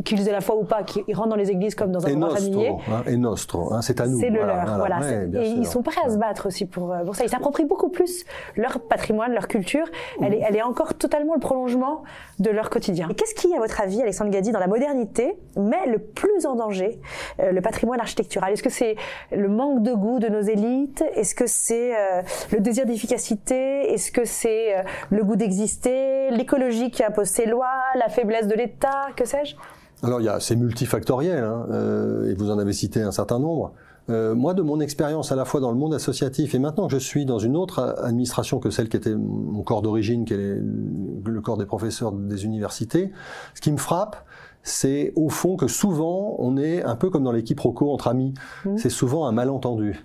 qu'ils 0.04 0.28
aient 0.28 0.32
la 0.32 0.42
foi 0.42 0.56
ou 0.56 0.64
pas, 0.64 0.84
qui 0.84 1.04
ils 1.08 1.16
rentrent 1.16 1.30
dans 1.30 1.36
les 1.36 1.52
églises 1.52 1.76
comme 1.76 1.92
dans 1.92 2.06
un 2.06 2.10
Et 2.10 2.16
endroit 2.16 2.30
nostro, 2.30 2.52
familier. 2.52 2.76
hein, 2.92 3.04
et 3.08 3.18
nostro, 3.18 3.74
hein, 3.74 3.82
c'est 3.82 4.00
à 4.02 4.08
nous. 4.08 4.20
C'est 4.20 4.30
le 4.30 4.46
leur, 4.46 4.78
voilà. 4.78 5.00
ouais, 5.00 5.30
et 5.44 5.48
ils 5.50 5.68
sont 5.68 5.82
prêts 5.82 6.02
à 6.06 6.10
se 6.10 6.18
battre 6.18 6.48
aussi 6.48 6.66
pour, 6.66 6.92
euh, 6.94 7.04
pour 7.04 7.16
ça. 7.16 7.24
Ils 7.24 7.30
s'approprient 7.30 7.66
beaucoup 7.66 7.90
plus 7.90 8.26
leur 8.56 8.80
patrimoine, 8.82 9.34
leur 9.34 9.48
culture. 9.48 9.86
Elle 10.22 10.34
est, 10.34 10.42
elle 10.48 10.56
est 10.56 10.62
encore 10.62 10.94
totalement 10.96 11.34
le 11.34 11.40
prolongement 11.40 12.04
de 12.40 12.50
leur 12.50 12.70
quotidien. 12.70 13.08
Et 13.10 13.16
qu'est-ce 13.16 13.36
qui, 13.36 13.54
à 13.56 13.60
votre 13.60 13.80
avis, 13.82 14.02
Alexandre 14.02 14.32
Gadi, 14.32 14.52
dans 14.52 14.60
la 14.60 14.68
modernité, 14.68 15.38
met 15.56 15.86
le 15.88 16.00
plus 16.00 16.46
en 16.46 16.56
danger 16.56 17.00
euh, 17.40 17.52
le 17.52 17.62
patrimoine 17.62 18.00
architectural? 18.00 18.54
Est-ce 18.54 18.64
que 18.64 18.70
c'est 18.70 18.96
le 19.32 19.48
manque 19.50 19.84
de 19.84 19.94
goût 19.94 20.20
de 20.20 20.28
nos 20.28 20.42
élites? 20.42 21.04
Est-ce 21.16 21.36
que 21.36 21.46
c'est 21.48 21.96
euh, 21.96 22.22
le 22.52 22.60
désir 22.60 22.86
d'efficacité? 22.86 23.94
Est-ce 23.94 24.12
que 24.12 24.26
c'est 24.26 24.78
euh, 24.78 24.84
le 25.10 25.24
goût 25.24 25.36
d'exister? 25.36 26.30
L'écologie 26.32 26.92
qui 26.92 27.04
impose 27.04 27.28
ses 27.28 27.46
lois? 27.46 27.68
La 27.96 28.10
faiblesse 28.10 28.48
de 28.48 28.56
l'État? 28.56 29.08
Que 29.16 29.26
sais-je? 29.26 29.56
Alors, 30.04 30.20
il 30.20 30.26
y 30.26 30.30
a, 30.30 30.40
c'est 30.40 30.56
multifactoriel, 30.56 31.44
hein, 31.44 31.68
euh, 31.72 32.30
et 32.30 32.34
vous 32.34 32.50
en 32.50 32.58
avez 32.58 32.74
cité 32.74 33.02
un 33.02 33.12
certain 33.12 33.40
nombre. 33.40 33.74
Euh, 34.10 34.34
moi, 34.34 34.54
de 34.54 34.62
mon 34.62 34.80
expérience 34.80 35.32
à 35.32 35.36
la 35.36 35.46
fois 35.46 35.60
dans 35.60 35.72
le 35.72 35.78
monde 35.78 35.94
associatif 35.94 36.56
et 36.56 36.60
maintenant 36.60 36.88
que 36.88 36.94
je 36.94 37.00
suis 37.00 37.26
dans 37.26 37.38
une 37.38 37.56
autre 37.56 37.96
administration 38.04 38.60
que 38.60 38.72
celle 38.72 38.90
qui 38.90 38.98
était 38.98 39.16
mon 39.16 39.62
corps 39.62 39.84
d'origine, 39.84 40.26
qui 40.26 40.34
est 40.34 40.58
le 40.60 41.42
corps 41.42 41.58
des 41.58 41.68
professeurs 41.68 42.12
des 42.12 42.44
universités, 42.44 43.12
ce 43.54 43.62
qui 43.62 43.72
me 43.72 43.78
frappe, 43.78 44.26
c'est 44.64 45.14
au 45.16 45.30
fond 45.30 45.56
que 45.56 45.68
souvent 45.68 46.36
on 46.40 46.58
est 46.58 46.84
un 46.84 46.96
peu 46.96 47.10
comme 47.10 47.24
dans 47.24 47.32
l'équipe 47.32 47.60
Rocco 47.60 47.92
entre 47.92 48.08
amis. 48.08 48.34
Mmh. 48.66 48.78
C'est 48.78 48.90
souvent 48.90 49.28
un 49.28 49.32
malentendu. 49.32 50.04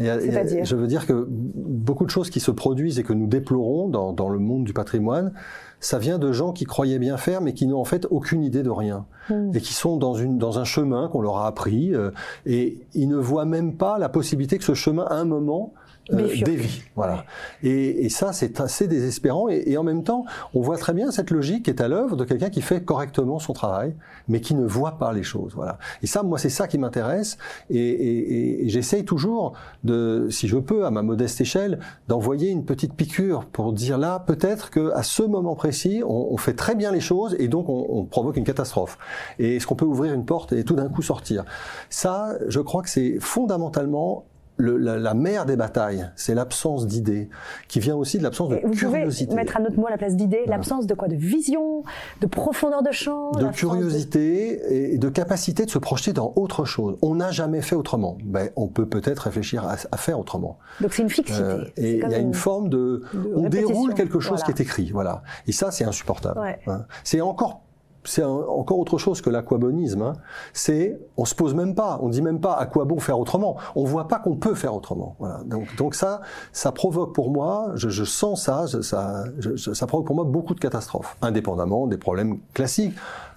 C'est-à-dire 0.00 0.64
je 0.64 0.76
veux 0.76 0.86
dire 0.86 1.06
que 1.06 1.26
beaucoup 1.28 2.04
de 2.04 2.10
choses 2.10 2.30
qui 2.30 2.40
se 2.40 2.50
produisent 2.50 2.98
et 2.98 3.02
que 3.02 3.12
nous 3.12 3.26
déplorons 3.26 3.88
dans, 3.88 4.12
dans 4.12 4.28
le 4.28 4.38
monde 4.38 4.64
du 4.64 4.72
patrimoine, 4.72 5.32
ça 5.78 5.98
vient 5.98 6.18
de 6.18 6.32
gens 6.32 6.52
qui 6.52 6.64
croyaient 6.64 6.98
bien 6.98 7.16
faire, 7.16 7.40
mais 7.40 7.54
qui 7.54 7.66
n'ont 7.66 7.80
en 7.80 7.84
fait 7.84 8.06
aucune 8.10 8.42
idée 8.42 8.62
de 8.62 8.70
rien, 8.70 9.06
Mm. 9.30 9.52
et 9.54 9.60
qui 9.60 9.72
sont 9.72 9.96
dans, 9.96 10.14
une, 10.14 10.38
dans 10.38 10.58
un 10.58 10.64
chemin 10.64 11.08
qu'on 11.08 11.20
leur 11.20 11.38
a 11.38 11.46
appris, 11.46 11.94
euh, 11.94 12.10
et 12.46 12.78
ils 12.94 13.08
ne 13.08 13.16
voient 13.16 13.44
même 13.44 13.76
pas 13.76 13.98
la 13.98 14.08
possibilité 14.08 14.58
que 14.58 14.64
ce 14.64 14.74
chemin, 14.74 15.04
à 15.04 15.14
un 15.14 15.24
moment, 15.24 15.72
euh, 16.12 16.44
dévie. 16.44 16.82
Voilà. 16.96 17.24
Et, 17.62 18.04
et 18.04 18.08
ça, 18.08 18.32
c'est 18.32 18.60
assez 18.60 18.88
désespérant. 18.88 19.48
Et, 19.48 19.62
et 19.66 19.78
en 19.78 19.82
même 19.82 20.02
temps, 20.02 20.24
on 20.54 20.60
voit 20.60 20.78
très 20.78 20.92
bien 20.92 21.10
cette 21.10 21.30
logique 21.30 21.64
qui 21.64 21.70
est 21.70 21.80
à 21.80 21.88
l'œuvre 21.88 22.16
de 22.16 22.24
quelqu'un 22.24 22.50
qui 22.50 22.62
fait 22.62 22.82
correctement 22.82 23.38
son 23.38 23.52
travail, 23.52 23.94
mais 24.28 24.40
qui 24.40 24.54
ne 24.54 24.66
voit 24.66 24.98
pas 24.98 25.12
les 25.12 25.22
choses. 25.22 25.52
Voilà. 25.54 25.78
Et 26.02 26.06
ça, 26.06 26.22
moi, 26.22 26.38
c'est 26.38 26.50
ça 26.50 26.68
qui 26.68 26.78
m'intéresse. 26.78 27.38
Et, 27.68 27.78
et, 27.78 28.66
et 28.66 28.68
j'essaye 28.68 29.04
toujours 29.04 29.54
de, 29.84 30.28
si 30.30 30.48
je 30.48 30.56
peux, 30.56 30.84
à 30.84 30.90
ma 30.90 31.02
modeste 31.02 31.40
échelle, 31.40 31.78
d'envoyer 32.08 32.50
une 32.50 32.64
petite 32.64 32.94
piqûre 32.94 33.46
pour 33.46 33.72
dire 33.72 33.98
là, 33.98 34.18
peut-être 34.26 34.70
que 34.70 34.92
à 34.92 35.02
ce 35.02 35.22
moment 35.22 35.54
précis, 35.54 36.02
on, 36.06 36.28
on 36.32 36.36
fait 36.36 36.54
très 36.54 36.74
bien 36.74 36.92
les 36.92 37.00
choses 37.00 37.36
et 37.38 37.48
donc 37.48 37.68
on, 37.68 37.86
on 37.88 38.04
provoque 38.04 38.36
une 38.36 38.44
catastrophe. 38.44 38.98
Et 39.38 39.56
est-ce 39.56 39.66
qu'on 39.66 39.76
peut 39.76 39.84
ouvrir 39.84 40.12
une 40.12 40.24
porte 40.24 40.52
et 40.52 40.64
tout 40.64 40.74
d'un 40.74 40.88
coup 40.88 41.02
sortir? 41.02 41.44
Ça, 41.88 42.34
je 42.48 42.60
crois 42.60 42.82
que 42.82 42.88
c'est 42.88 43.18
fondamentalement 43.20 44.24
le, 44.60 44.76
la, 44.76 44.98
la, 44.98 45.14
mère 45.14 45.46
des 45.46 45.56
batailles, 45.56 46.10
c'est 46.16 46.34
l'absence 46.34 46.86
d'idées, 46.86 47.28
qui 47.68 47.80
vient 47.80 47.96
aussi 47.96 48.18
de 48.18 48.22
l'absence 48.22 48.48
de 48.50 48.56
Et 48.56 48.62
vous 48.64 48.72
curiosité. 48.72 49.26
pouvez 49.26 49.36
mettre 49.42 49.56
un 49.58 49.64
autre 49.64 49.76
mot 49.78 49.86
à 49.86 49.90
la 49.90 49.98
place 49.98 50.16
d'idée, 50.16 50.42
l'absence 50.46 50.86
de 50.86 50.94
quoi? 50.94 51.08
De 51.08 51.16
vision, 51.16 51.82
de 52.20 52.26
profondeur 52.26 52.82
de 52.82 52.92
champ 52.92 53.30
de 53.32 53.46
curiosité 53.48 54.92
et 54.94 54.98
de 54.98 55.08
capacité 55.08 55.64
de 55.64 55.70
se 55.70 55.78
projeter 55.78 56.12
dans 56.12 56.32
autre 56.36 56.64
chose. 56.64 56.96
On 57.02 57.14
n'a 57.16 57.30
jamais 57.30 57.62
fait 57.62 57.76
autrement. 57.76 58.18
Ben, 58.24 58.50
on 58.56 58.68
peut 58.68 58.86
peut-être 58.86 59.20
réfléchir 59.20 59.64
à, 59.66 59.76
à, 59.90 59.96
faire 59.96 60.18
autrement. 60.18 60.58
Donc 60.80 60.92
c'est 60.92 61.02
une 61.02 61.10
fixité. 61.10 61.40
Euh, 61.42 61.64
et 61.76 61.94
il 62.04 62.08
y 62.10 62.14
a 62.14 62.18
une, 62.18 62.28
une 62.28 62.34
forme 62.34 62.68
de, 62.68 63.02
de 63.12 63.32
on 63.34 63.42
répétition. 63.42 63.68
déroule 63.68 63.94
quelque 63.94 64.20
chose 64.20 64.38
Voilà. 64.40 64.44
qui 64.52 64.62
est 64.62 64.64
écrit, 64.64 64.90
voilà. 64.92 65.22
Et 65.46 65.52
ça, 65.52 65.70
c'est 65.70 65.84
insupportable. 65.84 66.38
Ouais. 66.40 66.58
Hein. 66.66 66.84
C'est 67.04 67.20
encore 67.20 67.62
c'est 68.04 68.24
encore 68.24 68.78
autre 68.78 68.98
chose 68.98 69.20
que 69.20 69.30
l'aquabonisme. 69.30 70.02
Hein. 70.02 70.12
C'est, 70.52 70.98
on 71.16 71.24
se 71.24 71.34
pose 71.34 71.54
même 71.54 71.74
pas, 71.74 71.98
on 72.02 72.08
dit 72.08 72.22
même 72.22 72.40
pas 72.40 72.54
à 72.54 72.66
quoi 72.66 72.84
bon 72.84 72.98
faire 72.98 73.18
autrement. 73.18 73.56
On 73.74 73.84
voit 73.84 74.08
pas 74.08 74.18
qu'on 74.18 74.36
peut 74.36 74.54
faire 74.54 74.74
autrement. 74.74 75.16
Voilà. 75.18 75.40
Donc, 75.44 75.74
donc 75.76 75.94
ça, 75.94 76.20
ça 76.52 76.72
provoque 76.72 77.14
pour 77.14 77.30
moi, 77.30 77.72
je, 77.74 77.88
je 77.88 78.04
sens 78.04 78.44
ça, 78.44 78.66
ça, 78.66 79.24
ça 79.56 79.86
provoque 79.86 80.06
pour 80.06 80.16
moi 80.16 80.24
beaucoup 80.24 80.54
de 80.54 80.60
catastrophes, 80.60 81.16
indépendamment 81.22 81.86
des 81.86 81.98
problèmes 81.98 82.38
classiques. 82.54 82.94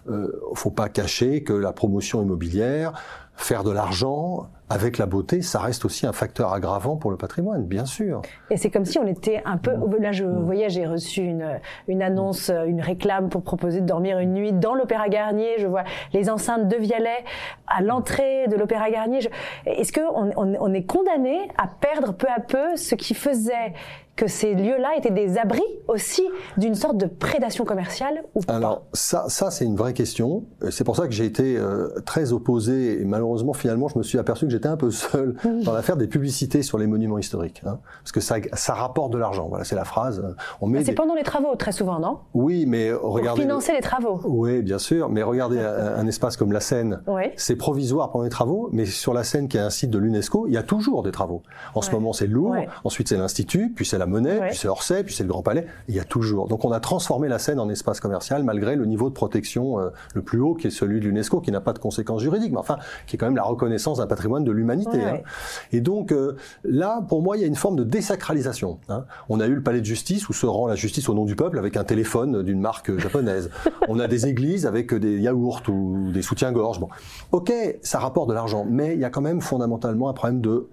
Euh, 0.10 0.28
faut 0.54 0.72
pas 0.72 0.90
cacher 0.90 1.44
que 1.44 1.54
la 1.54 1.72
promotion 1.72 2.22
immobilière, 2.22 2.92
faire 3.36 3.64
de 3.64 3.72
l'argent 3.72 4.48
avec 4.70 4.98
la 4.98 5.06
beauté, 5.06 5.42
ça 5.42 5.60
reste 5.60 5.86
aussi 5.86 6.06
un 6.06 6.14
facteur 6.14 6.52
aggravant 6.52 6.98
pour 6.98 7.12
le 7.12 7.18
patrimoine, 7.18 7.64
bien 7.64 7.86
sûr. 7.86 8.22
Et 8.50 8.58
c'est 8.58 8.70
comme 8.72 8.86
si 8.86 8.98
on 8.98 9.06
était 9.06 9.42
un 9.46 9.58
peu. 9.58 9.72
Là, 10.00 10.12
je 10.12 10.26
Mmh. 10.26 10.44
voyais, 10.46 10.70
j'ai 10.70 10.86
reçu 10.86 11.22
une, 11.22 11.60
une 11.88 12.02
annonce, 12.02 12.50
une 12.50 12.82
réclame 12.82 13.30
pour 13.30 13.44
proposer 13.44 13.82
de 13.82 13.86
dormir 13.86 14.20
une 14.20 14.34
nuit 14.34 14.52
dans 14.52 14.74
l'Opéra 14.74 15.10
Garnier. 15.10 15.56
Je 15.60 15.68
vois 15.68 15.84
les 16.12 16.30
enceintes 16.30 16.68
de 16.68 16.76
Vialet 16.76 17.24
à 17.68 17.82
l'entrée 17.82 18.48
de 18.48 18.56
l'Opéra 18.56 18.90
Garnier. 18.90 19.22
Je... 19.22 19.30
Est-ce 19.66 19.94
qu'on 19.94 20.32
on, 20.36 20.56
on 20.60 20.74
est 20.74 20.86
condamné 20.86 21.50
à 21.58 21.68
perdre 21.68 22.14
peu 22.14 22.28
à 22.36 22.40
peu 22.40 22.76
ce 22.76 22.96
qui 22.96 23.14
faisait 23.14 23.74
que 24.16 24.28
ces 24.28 24.54
lieux-là 24.54 24.90
étaient 24.98 25.10
des 25.12 25.38
abris 25.40 25.62
aussi 25.88 26.24
d'une 26.58 26.76
sorte 26.76 26.98
de 26.98 27.08
prédation 27.08 27.66
commerciale 27.66 28.24
ou 28.36 28.42
pas 28.42 28.54
Alors 28.56 28.84
ça, 28.94 29.26
ça 29.28 29.50
c'est 29.50 29.66
une 29.66 29.76
vraie 29.76 29.94
question. 29.94 30.44
C'est 30.70 30.84
pour 30.84 30.96
ça 30.96 31.08
que 31.08 31.14
j'ai 31.14 31.26
été 31.26 31.58
euh, 31.58 31.90
très 32.06 32.32
opposé 32.32 33.02
et 33.02 33.06
malheureusement 33.06 33.54
finalement 33.54 33.88
je 33.88 33.98
me 33.98 34.04
suis 34.04 34.20
aperçu 34.20 34.46
que 34.46 34.52
j'étais 34.52 34.68
un 34.68 34.78
peu 34.78 34.92
seul 34.92 35.36
dans 35.66 35.74
l'affaire 35.74 35.98
des 35.98 36.08
publicités 36.08 36.62
sur 36.62 36.78
les 36.78 36.86
monuments 36.86 37.18
historiques, 37.18 37.62
hein, 37.66 37.80
parce 38.04 38.12
que 38.12 38.20
ça, 38.22 38.36
ça 38.54 38.74
rapporte 38.76 39.12
de 39.12 39.18
l'argent. 39.18 39.48
Voilà, 39.50 39.64
c'est 39.64 39.76
la 39.76 39.84
phrase. 39.86 40.24
On 40.62 40.68
met 40.68 40.80
Ah, 40.80 40.82
c'est 40.86 40.92
des... 40.92 40.96
pendant 40.96 41.16
les 41.16 41.24
travaux 41.24 41.56
très 41.56 41.72
souvent, 41.72 42.00
non? 42.00 42.20
Oui, 42.36 42.66
mais 42.68 42.92
regardez. 42.94 43.42
Pour 43.42 43.50
financer 43.50 43.74
les 43.74 43.82
travaux. 43.82 44.20
Oui, 44.26 44.62
bien 44.62 44.78
sûr. 44.78 45.10
Mais 45.10 45.24
regardez 45.24 45.60
un, 45.60 45.96
un 45.98 46.08
espace 46.08 46.38
comme 46.38 46.52
la 46.52 46.60
Seine. 46.60 47.02
Oui. 47.08 47.24
C'est 47.36 47.56
provisoire 47.56 48.12
pendant 48.12 48.24
les 48.26 48.30
travaux, 48.30 48.70
mais 48.72 48.86
sur 48.86 49.14
la 49.14 49.24
Seine 49.24 49.48
qui 49.48 49.58
est 49.58 49.62
un 49.62 49.70
site 49.72 49.90
de 49.90 49.98
l'UNESCO, 49.98 50.46
il 50.48 50.54
y 50.54 50.58
a 50.58 50.64
toujours 50.64 51.02
des 51.04 51.12
travaux. 51.12 51.42
En 51.74 51.82
ce 51.82 51.90
moment, 51.92 52.14
c'est 52.14 52.28
le 52.28 52.34
Louvre, 52.34 52.52
Ouais. 52.52 52.68
ensuite 52.84 53.08
c'est 53.10 53.18
l'Institut, 53.18 53.72
puis 53.76 53.86
c'est 53.86 53.98
la 54.04 54.10
Monnaie, 54.12 54.40
Ouais. 54.40 54.48
puis 54.50 54.58
c'est 54.58 54.68
Orsay, 54.68 55.04
puis 55.04 55.14
c'est 55.14 55.24
le 55.24 55.30
Grand 55.30 55.42
Palais. 55.42 55.66
Il 55.88 55.96
y 55.96 56.00
a 56.00 56.04
toujours. 56.04 56.48
Donc 56.48 56.66
on 56.66 56.72
a 56.72 56.80
transformé 56.80 57.28
la 57.28 57.40
Seine 57.40 57.60
en 57.60 57.70
espace 57.70 58.00
commercial 58.00 58.44
malgré 58.44 58.76
le 58.76 58.86
niveau 58.86 59.10
de 59.10 59.14
protection 59.14 59.80
euh, 59.80 59.90
le 60.14 60.22
plus 60.22 60.40
haut 60.40 60.54
qui 60.56 60.68
est 60.68 60.72
celui 60.72 61.00
de 61.00 61.06
l'UNESCO, 61.06 61.40
qui 61.42 61.52
n'a 61.52 61.62
pas 61.62 61.74
de 61.74 61.80
conséquences 61.80 62.22
juridiques, 62.22 62.52
mais 62.52 62.58
enfin 62.60 62.78
qui 63.08 63.16
est 63.16 63.20
quand 63.20 63.26
même 63.28 63.36
la 63.36 63.44
reconnaissance 63.44 63.98
d'un 64.00 64.08
patrimoine 64.08 64.44
de 64.44 64.52
l'humanité. 64.52 64.98
Ouais, 64.98 65.04
hein. 65.06 65.30
Et 65.72 65.82
donc 65.82 66.12
euh, 66.12 66.36
là, 66.64 67.02
pour 67.08 67.22
moi, 67.22 67.38
il 67.38 67.42
y 67.42 67.44
a 67.44 67.48
une 67.48 67.56
forme 67.56 67.76
de 67.76 67.84
désacralisation. 67.84 68.80
hein. 68.90 69.06
On 69.30 69.40
a 69.40 69.48
eu 69.48 69.56
le 69.56 69.64
palais 69.64 69.80
de 69.80 69.86
justice 69.86 70.30
où 70.30 70.34
se 70.34 70.46
rend 70.46 70.68
la 70.68 70.76
justice 70.76 71.10
au 71.10 71.14
nom 71.14 71.26
du 71.26 71.36
peuple 71.36 71.58
avec 71.58 71.78
un 71.78 71.84
téléphone 71.84 72.44
d'une 72.44 72.60
marque 72.60 72.98
japonaise. 72.98 73.50
On 73.88 74.00
a 74.00 74.08
des 74.08 74.28
églises 74.28 74.66
avec 74.66 74.94
des 74.94 75.20
yaourts 75.20 75.62
ou 75.70 76.12
des 76.12 76.22
soutiens-gorge. 76.22 76.80
Bon, 76.80 76.90
ok, 77.32 77.54
ça 77.82 78.00
rapporte 78.00 78.30
de 78.30 78.34
l'argent, 78.34 78.66
mais 78.70 78.94
il 78.94 79.00
y 79.00 79.06
a 79.06 79.10
quand 79.10 79.22
même 79.22 79.42
fondamentalement 79.42 80.10
un 80.10 80.14
problème 80.14 80.42
de 80.42 80.68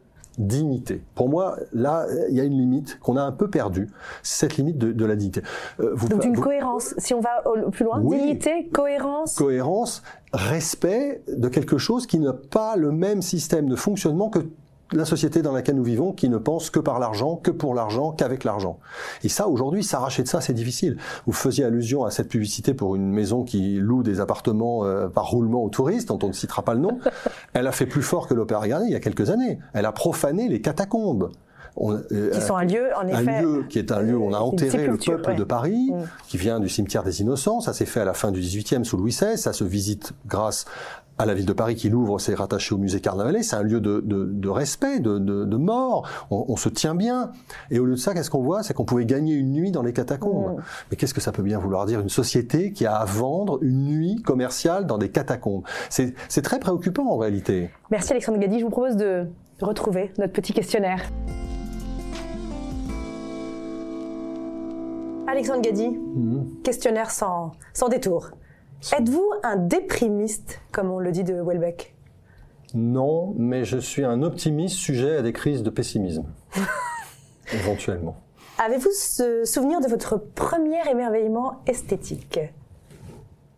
dignité. 0.47 1.03
Pour 1.15 1.29
moi, 1.29 1.57
là, 1.73 2.07
il 2.29 2.37
y 2.37 2.41
a 2.41 2.45
une 2.45 2.59
limite 2.59 2.99
qu'on 3.01 3.17
a 3.17 3.23
un 3.23 3.33
peu 3.33 3.49
perdue, 3.49 3.89
c'est 4.23 4.47
cette 4.49 4.57
limite 4.57 4.79
de, 4.79 4.93
de 4.93 5.05
la 5.05 5.17
dignité. 5.17 5.43
Euh, 5.81 5.91
vous- 5.95 6.09
Donc 6.09 6.23
d'une 6.23 6.35
vous- 6.35 6.43
cohérence. 6.43 6.95
Si 6.99 7.15
on 7.15 7.21
va 7.21 7.47
au- 7.47 7.71
plus 7.71 7.85
loin, 7.85 8.01
Oui. 8.03 8.19
dignité, 8.19 8.69
cohérence. 8.73 9.35
cohérence, 9.37 10.03
respect 10.33 11.23
de 11.29 11.49
quelque 11.49 11.79
chose 11.79 12.07
qui 12.07 12.19
n'a 12.19 12.33
pas 12.33 12.77
le 12.77 12.91
même 12.93 13.23
système 13.23 13.69
de 13.69 13.77
fonctionnement 13.77 14.29
que 14.31 14.41
la 14.93 15.05
société 15.05 15.43
dans 15.43 15.53
laquelle 15.53 15.77
nous 15.77 15.85
vivons, 15.85 16.13
qui 16.13 16.29
ne 16.29 16.39
pense 16.39 16.71
que 16.71 16.81
par 16.81 16.99
l'argent, 16.99 17.37
que 17.37 17.51
pour 17.51 17.75
l'argent, 17.75 18.13
qu'avec 18.13 18.45
l'argent. 18.45 18.79
Et 19.23 19.29
ça, 19.29 19.49
aujourd'hui, 19.49 19.85
s'arracher 19.85 20.23
de 20.23 20.29
ça, 20.29 20.41
c'est 20.41 20.53
difficile. 20.53 20.97
Vous 21.27 21.33
faisiez 21.33 21.65
allusion 21.65 22.05
à 22.05 22.11
cette 22.11 22.29
publicité 22.29 22.75
pour 22.75 22.97
une 22.97 23.11
maison 23.11 23.45
qui 23.45 23.77
loue 23.77 24.03
des 24.03 24.21
appartements 24.21 24.85
euh, 24.85 25.09
par 25.09 25.27
roulement 25.27 25.63
aux 25.63 25.69
touristes, 25.69 26.09
dont 26.09 26.19
on 26.23 26.29
ne 26.29 26.33
citera 26.33 26.63
pas 26.63 26.75
le 26.75 26.81
nom. 26.81 26.99
Elle 27.53 27.67
a 27.67 27.73
fait 27.73 27.87
plus 27.87 28.03
fort 28.03 28.27
que 28.27 28.35
l'Opéra 28.35 28.67
Garnier 28.67 28.89
il 28.89 28.93
y 28.93 28.97
a 28.97 29.01
quelques 29.01 29.31
années. 29.31 29.59
Elle 29.73 29.87
a 29.87 29.93
profané 29.93 30.49
les 30.49 30.61
catacombes. 30.61 31.31
On- 31.77 31.93
euh, 32.13 32.31
qui 32.33 32.41
sont 32.41 32.57
un 32.57 32.65
lieu, 32.65 32.89
en 33.01 33.07
effet. 33.07 33.31
un 33.37 33.43
lieu 33.43 33.65
qui 33.69 33.79
est 33.79 33.93
un 33.93 34.01
lieu 34.01 34.17
où 34.17 34.25
on 34.25 34.33
a 34.33 34.39
une 34.39 34.43
enterré 34.43 34.87
le 34.87 34.97
peuple 34.97 35.31
ouais. 35.31 35.37
de 35.37 35.45
Paris, 35.45 35.91
Mm. 35.93 36.03
qui 36.29 36.37
vient 36.37 36.61
du 36.61 36.69
cimetière 36.69 37.03
des 37.03 37.21
Innocents. 37.21 37.61
Ça 37.61 37.73
s'est 37.73 37.87
fait 37.87 38.01
à 38.01 38.05
la 38.05 38.15
fin 38.15 38.31
du 38.33 38.41
XVIIIe 38.41 38.85
sous 38.85 38.97
Louis 38.97 39.13
XVI. 39.13 39.39
Ça 39.39 39.53
se 39.53 39.65
visite 39.65 40.13
grâce 40.27 40.65
à 41.19 41.27
la 41.27 41.35
ville 41.35 41.45
de 41.45 41.53
Paris 41.53 41.75
qui 41.75 41.91
l'ouvre, 41.91 42.19
c'est 42.19 42.35
rattaché 42.35 42.75
au 42.75 42.79
musée 42.79 43.01
Carnavalet. 43.01 43.43
C'est 43.43 43.57
un 43.57 43.63
lieu 43.63 43.81
de, 43.81 44.01
de, 44.03 44.25
de 44.33 44.49
respect, 44.49 45.01
de, 45.01 45.19
mort. 45.59 46.09
On, 46.31 46.47
on 46.49 46.57
se 46.57 46.71
tient 46.71 46.95
bien. 46.95 47.33
Et 47.71 47.79
au 47.79 47.85
lieu 47.85 47.93
de 47.93 47.99
ça, 47.99 48.15
qu'est-ce 48.15 48.31
qu'on 48.31 48.41
voit? 48.43 48.63
C'est 48.63 48.73
qu'on 48.73 48.87
pouvait 48.87 49.05
gagner 49.05 49.35
une 49.35 49.53
nuit 49.53 49.71
dans 49.71 49.83
les 49.83 49.93
catacombes. 49.93 50.57
Mm. 50.59 50.63
Mais 50.91 50.97
qu'est-ce 50.97 51.13
que 51.13 51.21
ça 51.21 51.31
peut 51.31 51.43
bien 51.43 51.59
vouloir 51.59 51.85
dire? 51.85 52.01
Une 52.01 52.09
société 52.09 52.73
qui 52.73 52.87
a 52.87 52.95
à 52.97 53.05
vendre 53.05 53.59
une 53.63 53.85
nuit 53.85 54.23
commerciale 54.23 54.87
dans 54.87 54.97
des 54.97 55.11
catacombes. 55.11 55.65
C'est 55.91 56.15
c'est 56.29 56.43
très 56.43 56.59
préoccupant 56.59 57.07
en 57.11 57.19
réalité. 57.19 57.69
Merci 57.91 58.13
Alexandre 58.13 58.39
Gadi. 58.39 58.59
Je 58.61 58.65
vous 58.65 58.71
propose 58.71 58.97
de 58.97 59.27
retrouver 59.61 60.13
notre 60.19 60.33
petit 60.33 60.55
questionnaire. 60.55 61.03
Alexandre 65.31 65.63
Gadi, 65.63 65.97
questionnaire 66.65 67.13
sans, 67.13 67.53
sans 67.73 67.89
détour. 67.89 68.31
Êtes-vous 68.99 69.31
un 69.45 69.55
déprimiste, 69.55 70.61
comme 70.73 70.91
on 70.91 70.99
le 70.99 71.13
dit 71.13 71.23
de 71.23 71.35
Welbeck? 71.35 71.95
Non, 72.75 73.33
mais 73.39 73.65
je 73.65 73.79
suis 73.79 74.03
un 74.05 74.25
optimiste 74.25 74.75
sujet 74.75 75.19
à 75.19 75.23
des 75.23 75.33
crises 75.33 75.63
de 75.63 75.71
pessimisme. 75.71 76.25
Éventuellement. 77.55 78.17
Avez-vous 78.59 78.91
ce 78.93 79.45
souvenir 79.45 79.81
de 79.81 79.87
votre 79.87 80.17
premier 80.17 80.81
émerveillement 80.91 81.63
esthétique? 81.65 82.41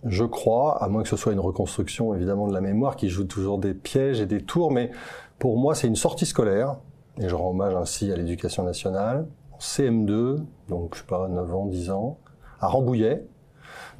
Je 0.04 0.24
crois, 0.24 0.84
à 0.84 0.88
moins 0.88 1.02
que 1.02 1.08
ce 1.08 1.16
soit 1.16 1.32
une 1.32 1.40
reconstruction 1.40 2.12
évidemment 2.12 2.48
de 2.48 2.52
la 2.52 2.60
mémoire 2.60 2.96
qui 2.96 3.08
joue 3.08 3.24
toujours 3.24 3.56
des 3.56 3.72
pièges 3.72 4.20
et 4.20 4.26
des 4.26 4.42
tours, 4.42 4.72
mais 4.72 4.90
pour 5.38 5.56
moi 5.56 5.74
c'est 5.74 5.86
une 5.86 5.96
sortie 5.96 6.26
scolaire, 6.26 6.76
et 7.18 7.30
je 7.30 7.34
rends 7.34 7.48
hommage 7.48 7.74
ainsi 7.74 8.12
à 8.12 8.16
l'éducation 8.16 8.62
nationale, 8.62 9.26
CM2, 9.62 10.38
donc 10.68 10.94
je 10.94 11.00
sais 11.00 11.06
pas, 11.06 11.28
9 11.28 11.54
ans, 11.54 11.66
10 11.66 11.90
ans, 11.90 12.18
à 12.60 12.66
Rambouillet, 12.66 13.24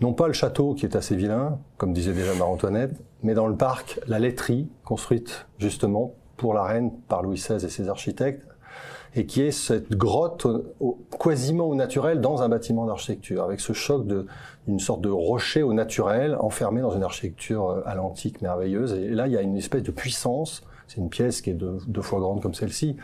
non 0.01 0.13
pas 0.13 0.27
le 0.27 0.33
château 0.33 0.75
qui 0.75 0.85
est 0.85 0.97
assez 0.97 1.15
vilain, 1.15 1.61
comme 1.77 1.93
disait 1.93 2.13
déjà 2.13 2.35
Marie-Antoinette, 2.35 3.01
mais 3.23 3.35
dans 3.35 3.47
le 3.47 3.57
parc, 3.57 4.01
la 4.09 4.19
laiterie 4.19 4.69
construite 4.85 5.47
justement 5.59 6.15
pour 6.37 6.53
la 6.53 6.65
reine 6.65 6.91
par 7.09 7.23
Louis 7.23 7.37
XVI 7.37 7.65
et 7.65 7.69
ses 7.69 7.89
architectes, 7.89 8.45
et 9.15 9.27
qui 9.27 9.43
est 9.43 9.53
cette 9.53 9.93
grotte 9.93 10.47
quasiment 11.21 11.67
au 11.67 11.75
naturel 11.77 12.21
dans 12.21 12.43
un 12.43 12.49
bâtiment 12.49 12.87
d'architecture, 12.87 13.45
avec 13.45 13.61
ce 13.61 13.73
choc 13.73 14.07
de 14.07 14.27
une 14.67 14.81
sorte 14.81 15.01
de 15.01 15.11
rocher 15.11 15.63
au 15.63 15.75
naturel 15.75 16.37
enfermé 16.41 16.81
dans 16.81 16.93
une 16.93 17.03
architecture 17.03 17.69
euh, 17.69 17.83
à 17.85 17.95
l'antique 17.95 18.41
merveilleuse. 18.43 18.95
Et 18.95 19.09
là, 19.09 19.27
il 19.27 19.33
y 19.33 19.37
a 19.37 19.43
une 19.43 19.57
espèce 19.57 19.83
de 19.83 19.91
puissance. 19.91 20.63
C'est 20.87 21.01
une 21.01 21.11
pièce 21.11 21.41
qui 21.41 21.51
est 21.51 21.55
deux 21.55 22.03
fois 22.03 22.21
grande 22.21 22.43
comme 22.43 22.55
celle-ci, 22.55 22.97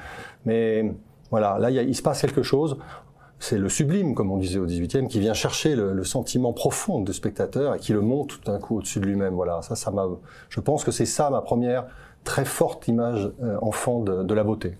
mais 0.44 0.94
voilà, 1.30 1.58
là, 1.58 1.70
il, 1.70 1.94
se 1.94 2.02
passe 2.02 2.20
quelque 2.20 2.42
chose. 2.42 2.78
C'est 3.38 3.58
le 3.58 3.68
sublime, 3.68 4.14
comme 4.14 4.32
on 4.32 4.36
disait 4.36 4.58
au 4.58 4.66
18e, 4.66 5.06
qui 5.06 5.20
vient 5.20 5.34
chercher 5.34 5.76
le, 5.76 6.04
sentiment 6.04 6.52
profond 6.52 7.00
du 7.00 7.12
spectateur 7.12 7.74
et 7.74 7.78
qui 7.78 7.92
le 7.92 8.00
monte 8.00 8.28
tout 8.28 8.40
d'un 8.40 8.58
coup 8.58 8.78
au-dessus 8.78 9.00
de 9.00 9.06
lui-même. 9.06 9.34
Voilà, 9.34 9.62
ça, 9.62 9.76
ça 9.76 9.90
m'a. 9.90 10.06
Je 10.48 10.60
pense 10.60 10.84
que 10.84 10.90
c'est 10.90 11.06
ça 11.06 11.30
ma 11.30 11.40
première 11.40 11.86
très 12.24 12.44
forte 12.44 12.88
image 12.88 13.30
euh, 13.42 13.56
enfant 13.62 14.00
de 14.00 14.34
la 14.34 14.44
beauté. 14.44 14.76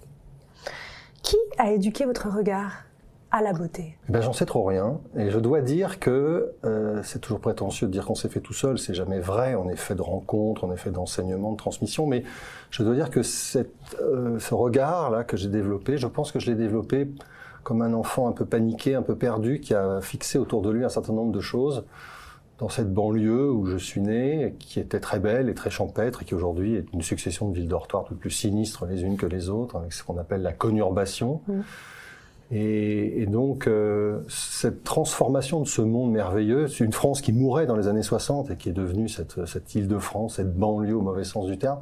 Qui 1.23 1.37
a 1.59 1.73
éduqué 1.73 2.05
votre 2.05 2.29
regard? 2.29 2.88
À 3.31 3.43
la 3.43 3.53
beauté 3.53 3.97
Eh 4.09 4.13
ben, 4.13 4.21
j'en 4.21 4.33
sais 4.33 4.47
trop 4.47 4.65
rien. 4.65 5.01
Et 5.17 5.31
je 5.31 5.39
dois 5.39 5.61
dire 5.61 5.99
que 5.99 6.55
euh, 6.65 7.03
c'est 7.03 7.19
toujours 7.19 7.41
prétentieux 7.41 7.87
de 7.87 7.93
dire 7.93 8.07
qu'on 8.07 8.15
s'est 8.15 8.29
fait 8.29 8.41
tout 8.41 8.55
seul. 8.55 8.79
C'est 8.79 8.95
jamais 8.95 9.21
vrai. 9.21 9.55
On 9.55 9.69
est 9.69 9.77
fait 9.77 9.95
de 9.95 10.03
rencontres, 10.03 10.65
on 10.65 10.73
est 10.73 10.79
fait 10.79 10.91
d'enseignements, 10.91 11.53
de 11.53 11.57
transmission. 11.57 12.07
Mais 12.07 12.25
je 12.71 12.83
dois 12.83 12.95
dire 12.95 13.11
que 13.11 13.23
cette, 13.23 13.97
euh, 14.01 14.39
ce 14.39 14.55
regard-là 14.55 15.25
que 15.25 15.37
j'ai 15.37 15.49
développé, 15.49 15.99
je 15.99 16.07
pense 16.07 16.33
que 16.33 16.39
je 16.39 16.51
l'ai 16.51 16.57
développé 16.57 17.09
comme 17.65 17.83
un 17.83 17.93
enfant 17.93 18.29
un 18.29 18.33
peu 18.33 18.47
paniqué, 18.47 18.95
un 18.95 19.03
peu 19.03 19.15
perdu, 19.15 19.61
qui 19.61 19.75
a 19.75 20.01
fixé 20.01 20.39
autour 20.39 20.63
de 20.63 20.71
lui 20.71 20.85
un 20.85 20.89
certain 20.89 21.13
nombre 21.13 21.33
de 21.33 21.41
choses 21.41 21.85
dans 22.59 22.69
cette 22.69 22.93
banlieue 22.93 23.51
où 23.51 23.67
je 23.67 23.77
suis 23.77 24.01
né, 24.01 24.57
qui 24.59 24.81
était 24.81 25.01
très 25.01 25.21
belle 25.21 25.49
et 25.49 25.55
très 25.55 25.71
champêtre, 25.71 26.23
et 26.23 26.25
qui 26.25 26.35
aujourd'hui 26.35 26.77
est 26.77 26.87
une 26.93 27.03
succession 27.03 27.49
de 27.49 27.55
villes 27.55 27.69
dortoirs 27.69 28.05
toutes 28.05 28.19
plus 28.19 28.31
sinistres 28.31 28.87
les 28.87 29.03
unes 29.03 29.17
que 29.17 29.27
les 29.27 29.49
autres, 29.49 29.77
avec 29.77 29.93
ce 29.93 30.03
qu'on 30.03 30.19
appelle 30.19 30.43
la 30.43 30.53
conurbation. 30.53 31.41
Et, 32.51 33.21
et 33.23 33.27
donc, 33.27 33.67
euh, 33.67 34.21
cette 34.29 34.83
transformation 34.83 35.61
de 35.61 35.67
ce 35.67 35.83
monde 35.83 36.11
merveilleux, 36.13 36.67
une 36.83 36.93
France 36.95 37.21
qui 37.21 37.33
mourait 37.33 37.67
dans 37.67 37.77
les 37.77 37.89
années 37.89 38.03
60 38.03 38.51
et 38.51 38.57
qui 38.57 38.71
est 38.71 38.73
devenue 38.73 39.09
cette, 39.09 39.45
cette 39.47 39.75
île 39.75 39.87
de 39.87 39.99
France, 39.99 40.37
cette 40.37 40.57
banlieue 40.57 40.97
au 40.97 41.03
mauvais 41.03 41.25
sens 41.25 41.47
du 41.47 41.59
terme. 41.59 41.81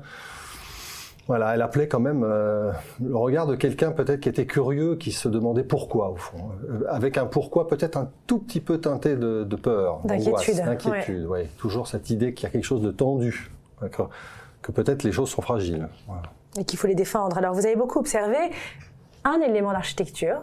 Voilà, 1.28 1.54
elle 1.54 1.62
appelait 1.62 1.88
quand 1.88 1.99
même 2.00 2.23
euh, 2.25 2.70
le 3.04 3.16
regard 3.16 3.46
de 3.49 3.56
quelqu'un 3.56 3.90
peut-être 3.90 4.20
qui 4.20 4.28
était 4.28 4.46
curieux, 4.46 4.94
qui 4.96 5.11
se 5.11 5.28
demandait 5.28 5.64
pourquoi 5.64 6.11
au 6.11 6.16
fond, 6.16 6.38
Euh, 6.68 6.85
avec 6.88 7.16
un 7.18 7.26
pourquoi 7.26 7.66
peut-être 7.68 7.96
un 7.96 8.11
tout 8.28 8.38
petit 8.38 8.61
peu 8.61 8.78
teinté 8.78 9.16
de, 9.16 9.42
de 9.44 9.56
peur, 9.56 10.00
D'inquiétude, 10.04 10.56
d'inquiétude. 10.56 11.26
ouais. 11.26 11.49
Toujours 11.58 11.88
cette 11.88 12.11
idée 12.11 12.32
qu'il 12.35 12.44
y 12.44 12.46
a 12.46 12.50
quelque 12.50 12.64
chose 12.64 12.82
de 12.82 12.90
tendu, 12.92 13.50
que 14.62 14.73
peut-être 14.73 15.02
les 15.02 15.11
choses 15.12 15.28
sont 15.28 15.42
fragiles. 15.42 15.88
Voilà. 16.06 16.23
et 16.58 16.64
qu'il 16.64 16.78
faut 16.78 16.87
les 16.87 16.94
défendre. 16.94 17.37
Alors, 17.38 17.54
vous 17.54 17.66
avez 17.66 17.76
beaucoup 17.76 17.99
observé 17.99 18.37
un 19.25 19.40
élément 19.40 19.73
d'architecture, 19.73 20.42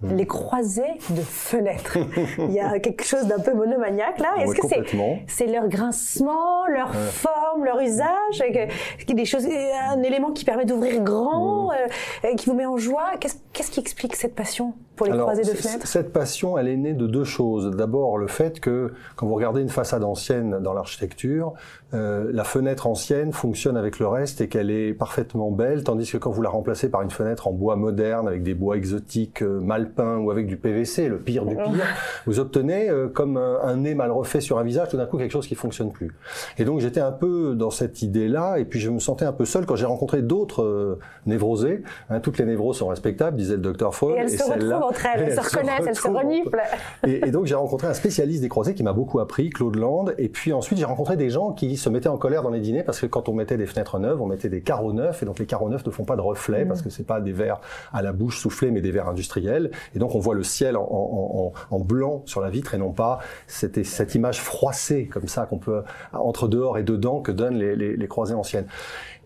Hmm. 0.00 0.14
les 0.14 0.26
croisées 0.26 0.94
de 1.10 1.20
fenêtres. 1.22 1.98
Il 2.38 2.52
y 2.52 2.60
a 2.60 2.78
quelque 2.78 3.02
chose 3.04 3.26
d'un 3.26 3.40
peu 3.40 3.52
monomaniaque 3.52 4.20
là. 4.20 4.28
Est-ce 4.38 4.50
Ouais, 4.50 4.56
que 4.56 4.68
c'est 4.68 4.84
c'est 5.26 5.46
leur 5.48 5.66
grincement, 5.68 6.66
leur 6.68 6.94
forme, 6.94 7.64
leur 7.64 7.80
usage, 7.80 8.06
que- 8.38 9.12
des 9.12 9.24
choses, 9.24 9.44
un 9.46 10.00
élément 10.04 10.30
qui 10.30 10.44
permet 10.44 10.64
d'ouvrir 10.64 11.02
grand, 11.02 11.72
euh, 11.72 12.28
et 12.30 12.36
qui 12.36 12.46
vous 12.48 12.54
met 12.54 12.66
en 12.66 12.76
joie 12.76 13.06
Qu'est-ce 13.52 13.70
qui 13.72 13.80
explique 13.80 14.14
cette 14.14 14.36
passion 14.36 14.74
pour 14.94 15.06
les 15.06 15.12
Alors, 15.12 15.26
croisées 15.32 15.42
de 15.50 15.56
fenêtres? 15.56 15.86
Cette 15.88 16.12
passion, 16.12 16.56
elle 16.58 16.68
est 16.68 16.76
née 16.76 16.92
de 16.92 17.06
deux 17.08 17.24
choses. 17.24 17.74
D'abord, 17.74 18.18
le 18.18 18.28
fait 18.28 18.60
que 18.60 18.92
quand 19.16 19.26
vous 19.26 19.34
regardez 19.34 19.62
une 19.62 19.68
façade 19.68 20.04
ancienne 20.04 20.58
dans 20.60 20.74
l'architecture, 20.74 21.54
euh, 21.94 22.30
la 22.32 22.44
fenêtre 22.44 22.86
ancienne 22.86 23.32
fonctionne 23.32 23.76
avec 23.76 23.98
le 23.98 24.06
reste 24.06 24.40
et 24.42 24.48
qu'elle 24.48 24.70
est 24.70 24.92
parfaitement 24.94 25.50
belle, 25.50 25.82
tandis 25.82 26.08
que 26.08 26.18
quand 26.18 26.30
vous 26.30 26.42
la 26.42 26.50
remplacez 26.50 26.88
par 26.88 27.02
une 27.02 27.10
fenêtre 27.10 27.48
en 27.48 27.52
bois 27.52 27.74
moderne, 27.74 28.28
avec 28.28 28.44
des 28.44 28.54
bois 28.54 28.76
exotiques 28.76 29.42
euh, 29.42 29.58
mal 29.60 29.87
ou 29.98 30.30
avec 30.30 30.46
du 30.46 30.56
PVC, 30.56 31.08
le 31.08 31.18
pire 31.18 31.44
du 31.44 31.56
pire, 31.56 31.86
vous 32.26 32.40
obtenez 32.40 32.88
euh, 32.88 33.08
comme 33.08 33.36
un, 33.36 33.60
un 33.62 33.76
nez 33.76 33.94
mal 33.94 34.10
refait 34.10 34.40
sur 34.40 34.58
un 34.58 34.64
visage, 34.64 34.88
tout 34.88 34.96
d'un 34.96 35.06
coup 35.06 35.18
quelque 35.18 35.32
chose 35.32 35.46
qui 35.46 35.54
fonctionne 35.54 35.92
plus. 35.92 36.14
Et 36.58 36.64
donc 36.64 36.80
j'étais 36.80 37.00
un 37.00 37.12
peu 37.12 37.54
dans 37.54 37.70
cette 37.70 38.02
idée-là, 38.02 38.58
et 38.58 38.64
puis 38.64 38.80
je 38.80 38.90
me 38.90 38.98
sentais 38.98 39.24
un 39.24 39.32
peu 39.32 39.44
seul 39.44 39.66
quand 39.66 39.76
j'ai 39.76 39.86
rencontré 39.86 40.22
d'autres 40.22 40.62
euh, 40.62 40.98
névrosés. 41.26 41.82
Hein, 42.10 42.20
toutes 42.20 42.38
les 42.38 42.44
névroses 42.44 42.78
sont 42.78 42.88
respectables, 42.88 43.36
disait 43.36 43.56
le 43.56 43.62
docteur 43.62 43.94
Freud. 43.94 44.16
Et 44.16 44.20
elles 44.20 44.30
se 44.30 44.42
retrouvent 44.42 44.72
entre 44.72 45.06
elles, 45.06 45.22
elles 45.22 45.34
se 45.34 45.40
reconnaissent, 45.56 45.86
elles 45.86 45.96
se 45.96 46.08
reniflent. 46.08 46.60
et, 47.06 47.28
et 47.28 47.30
donc 47.30 47.46
j'ai 47.46 47.54
rencontré 47.54 47.86
un 47.86 47.94
spécialiste 47.94 48.42
des 48.42 48.48
croisées 48.48 48.74
qui 48.74 48.82
m'a 48.82 48.92
beaucoup 48.92 49.20
appris, 49.20 49.50
Claude 49.50 49.76
Land. 49.76 50.06
Et 50.18 50.28
puis 50.28 50.52
ensuite 50.52 50.78
j'ai 50.78 50.84
rencontré 50.84 51.16
des 51.16 51.30
gens 51.30 51.52
qui 51.52 51.76
se 51.76 51.88
mettaient 51.88 52.08
en 52.08 52.18
colère 52.18 52.42
dans 52.42 52.50
les 52.50 52.60
dîners 52.60 52.82
parce 52.82 53.00
que 53.00 53.06
quand 53.06 53.28
on 53.28 53.34
mettait 53.34 53.56
des 53.56 53.66
fenêtres 53.66 53.98
neuves, 53.98 54.20
on 54.20 54.26
mettait 54.26 54.48
des 54.48 54.60
carreaux 54.60 54.92
neufs 54.92 55.22
et 55.22 55.26
donc 55.26 55.38
les 55.38 55.46
carreaux 55.46 55.68
neufs 55.68 55.84
ne 55.84 55.90
font 55.90 56.04
pas 56.04 56.16
de 56.16 56.20
reflets 56.20 56.64
parce 56.64 56.82
que 56.82 56.90
c'est 56.90 57.06
pas 57.06 57.20
des 57.20 57.32
verres 57.32 57.60
à 57.92 58.02
la 58.02 58.12
bouche 58.12 58.38
soufflés 58.38 58.70
mais 58.70 58.80
des 58.80 58.90
verres 58.90 59.08
industriels. 59.08 59.70
Et 59.94 59.98
donc 59.98 60.14
on 60.14 60.18
voit 60.18 60.34
le 60.34 60.42
ciel 60.42 60.76
en, 60.76 61.52
blanc 61.80 62.22
sur 62.26 62.40
la 62.40 62.50
vitre 62.50 62.74
et 62.74 62.78
non 62.78 62.92
pas 62.92 63.18
cette, 63.46 63.84
cette 63.84 64.14
image 64.14 64.40
froissée 64.40 65.06
comme 65.06 65.28
ça 65.28 65.46
qu'on 65.46 65.58
peut 65.58 65.82
entre 66.12 66.48
dehors 66.48 66.76
et 66.78 66.82
dedans 66.82 67.20
que 67.20 67.32
donnent 67.32 67.56
les, 67.58 67.76
les- 67.76 67.96
les 67.96 68.08
croisées 68.08 68.34
anciennes. 68.34 68.66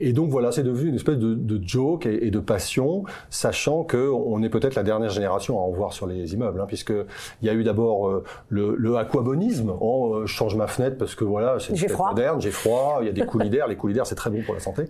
Et 0.05 0.13
donc 0.13 0.31
voilà, 0.31 0.53
c'est 0.53 0.63
devenu 0.63 0.89
une 0.91 0.95
espèce 0.97 1.17
de, 1.19 1.35
de 1.35 1.61
joke 1.67 2.07
et, 2.07 2.27
et 2.27 2.31
de 2.31 2.39
passion, 2.41 3.05
sachant 3.31 3.85
que 3.85 4.11
on 4.11 4.43
est 4.43 4.49
peut-être 4.49 4.75
la 4.75 4.83
dernière 4.83 5.11
génération 5.11 5.59
à 5.59 5.63
en 5.63 5.71
voir 5.71 5.93
sur 5.93 6.07
les 6.07 6.35
immeubles, 6.35 6.61
hein, 6.61 6.65
puisque 6.67 6.93
il 7.41 7.47
y 7.47 7.49
a 7.49 7.55
eu 7.55 7.63
d'abord 7.65 8.09
euh, 8.09 8.25
le, 8.49 8.75
le 8.77 8.97
aquabonisme. 8.97 9.73
Oh, 9.81 10.15
euh, 10.15 10.27
je 10.27 10.33
change 10.35 10.57
ma 10.57 10.67
fenêtre 10.67 10.97
parce 10.99 11.15
que 11.15 11.25
voilà, 11.25 11.57
c'est 11.61 11.73
moderne, 12.11 12.41
j'ai 12.41 12.51
froid, 12.51 12.99
il 13.01 13.07
y 13.07 13.11
a 13.11 13.13
des 13.13 13.25
coulis 13.27 13.51
d'air, 13.51 13.67
les 13.69 13.77
coulis 13.77 13.95
d'air 13.95 14.07
c'est 14.07 14.15
très 14.15 14.31
bon 14.31 14.43
pour 14.45 14.55
la 14.55 14.61
santé. 14.61 14.85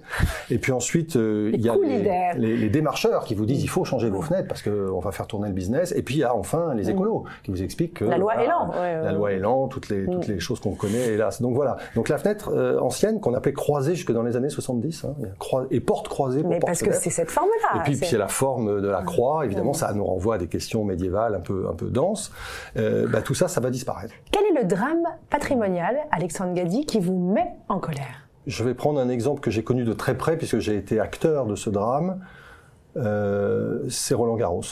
Et 0.51 0.59
puis 0.59 0.73
ensuite, 0.73 1.17
euh, 1.17 1.51
il 1.53 1.61
y 1.61 1.69
a 1.69 1.77
les, 1.77 2.03
d'air. 2.03 2.35
les- 2.39 2.57
les 2.57 2.71
démarcheurs 2.71 3.25
qui 3.25 3.35
vous 3.35 3.47
disent 3.47 3.63
il 3.63 3.69
faut 3.69 3.85
changer 3.85 4.09
vos 4.11 4.23
fenêtres 4.23 4.49
parce 4.49 4.63
qu'on 4.63 4.99
va 5.01 5.13
faire 5.13 5.27
tourner 5.27 5.49
le 5.49 5.55
business. 5.55 5.93
Et 5.97 6.03
puis 6.03 6.17
il 6.17 6.21
y 6.21 6.25
a 6.25 6.35
enfin 6.35 6.75
les 6.75 6.91
écolos 6.91 7.25
qui 7.43 7.51
vous 7.51 7.63
expliquent 7.63 7.95
que 7.95 8.05
La 8.05 8.19
loi 8.19 8.35
voilà, 8.35 8.45
Elan, 8.49 8.71
ouais, 8.71 9.03
la 9.05 9.13
loi 9.13 9.33
Elan, 9.33 9.69
toutes 9.69 9.89
les 9.89 10.07
toutes 10.07 10.27
les 10.29 10.41
choses 10.41 10.61
qu'on 10.61 10.75
connaît 10.75 11.09
hélas. 11.15 11.43
Donc 11.43 11.55
voilà. 11.55 11.77
Donc 11.95 12.09
la 12.09 12.19
fenêtre 12.19 12.51
euh, 12.55 12.79
ancienne 12.81 13.21
qu'on 13.21 13.35
appelait 13.35 13.53
croisée 13.53 13.95
jusque 13.95 14.13
dans 14.13 14.23
les 14.23 14.37
années 14.37 14.49
70 14.51 15.02
hein, 15.05 15.15
et 15.71 15.81
porte 15.81 16.09
croisée 16.09 16.41
pour 16.43 16.51
Mais 16.51 16.59
parce 16.61 16.83
que 16.83 16.93
c'est 16.93 17.11
cette 17.11 17.31
forme-là. 17.31 17.81
Et 17.81 17.83
puis, 17.85 17.97
c'est- 17.97 18.17
la 18.19 18.29
forme 18.29 18.81
de 18.81 18.89
la 18.89 19.03
croix, 19.03 19.45
évidemment, 19.45 19.73
ça 19.73 19.93
nous 19.93 20.05
renvoie 20.05 20.37
à 20.37 20.39
des 20.39 20.49
questions 20.49 20.85
médiévales 20.85 21.35
un 21.35 21.41
peu, 21.41 21.67
un 21.71 21.75
peu 21.75 21.87
denses. 21.91 22.33
Euh, 22.77 23.07
bah, 23.09 23.23
tout 23.23 23.35
ça, 23.35 23.49
ça 23.49 23.61
va 23.61 23.71
disparaître. 23.71 24.15
Quel 24.31 24.45
est 24.45 24.61
le 24.63 24.67
drame 24.67 25.03
patrimonial, 25.31 25.97
Alexandre 26.11 26.55
Gadi, 26.55 26.87
qui 26.87 27.01
vous 27.01 27.17
met 27.33 27.49
en 27.69 27.79
colère? 27.79 28.29
Je 28.47 28.65
vais 28.65 28.75
prendre 28.75 28.99
un 29.01 29.09
exemple 29.09 29.41
que 29.41 29.51
j'ai 29.51 29.63
connu 29.65 29.85
de 29.85 29.93
très 29.93 30.17
près, 30.17 30.37
puisque 30.37 30.59
j'ai 30.59 30.77
été 30.77 30.99
acteur 31.01 31.47
de 31.47 31.55
ce 31.55 31.71
drame. 31.71 32.21
Euh, 32.97 33.89
c'est 33.89 34.15
Roland 34.15 34.37
Garros. 34.37 34.63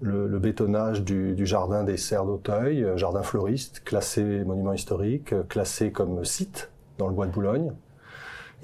Le, 0.00 0.26
le 0.26 0.38
bétonnage 0.38 1.02
du, 1.02 1.34
du 1.34 1.46
jardin 1.46 1.84
des 1.84 1.96
Serres 1.96 2.24
d'Auteuil, 2.26 2.82
euh, 2.84 2.96
jardin 2.96 3.22
fleuriste, 3.22 3.82
classé 3.84 4.22
monument 4.44 4.72
historique, 4.72 5.34
classé 5.48 5.92
comme 5.92 6.24
site 6.24 6.70
dans 6.98 7.06
le 7.06 7.14
bois 7.14 7.26
de 7.26 7.30
Boulogne, 7.30 7.72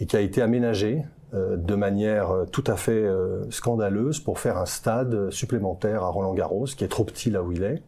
et 0.01 0.07
qui 0.07 0.17
a 0.17 0.21
été 0.21 0.43
aménagé 0.43 1.05
euh, 1.33 1.57
de 1.57 1.75
manière 1.77 2.31
euh, 2.33 2.45
tout 2.45 2.65
à 2.67 2.75
fait 2.75 2.91
euh, 2.93 3.49
scandaleuse 3.51 4.19
pour 4.19 4.41
faire 4.41 4.59
un 4.59 4.67
stade 4.67 5.31
supplémentaire 5.31 6.03
à 6.03 6.09
Roland-Garros, 6.09 6.65
qui 6.65 6.83
est 6.83 6.89
trop 6.89 7.05
petit 7.05 7.31
là 7.31 7.43
où 7.43 7.53
il 7.53 7.63
est. 7.63 7.83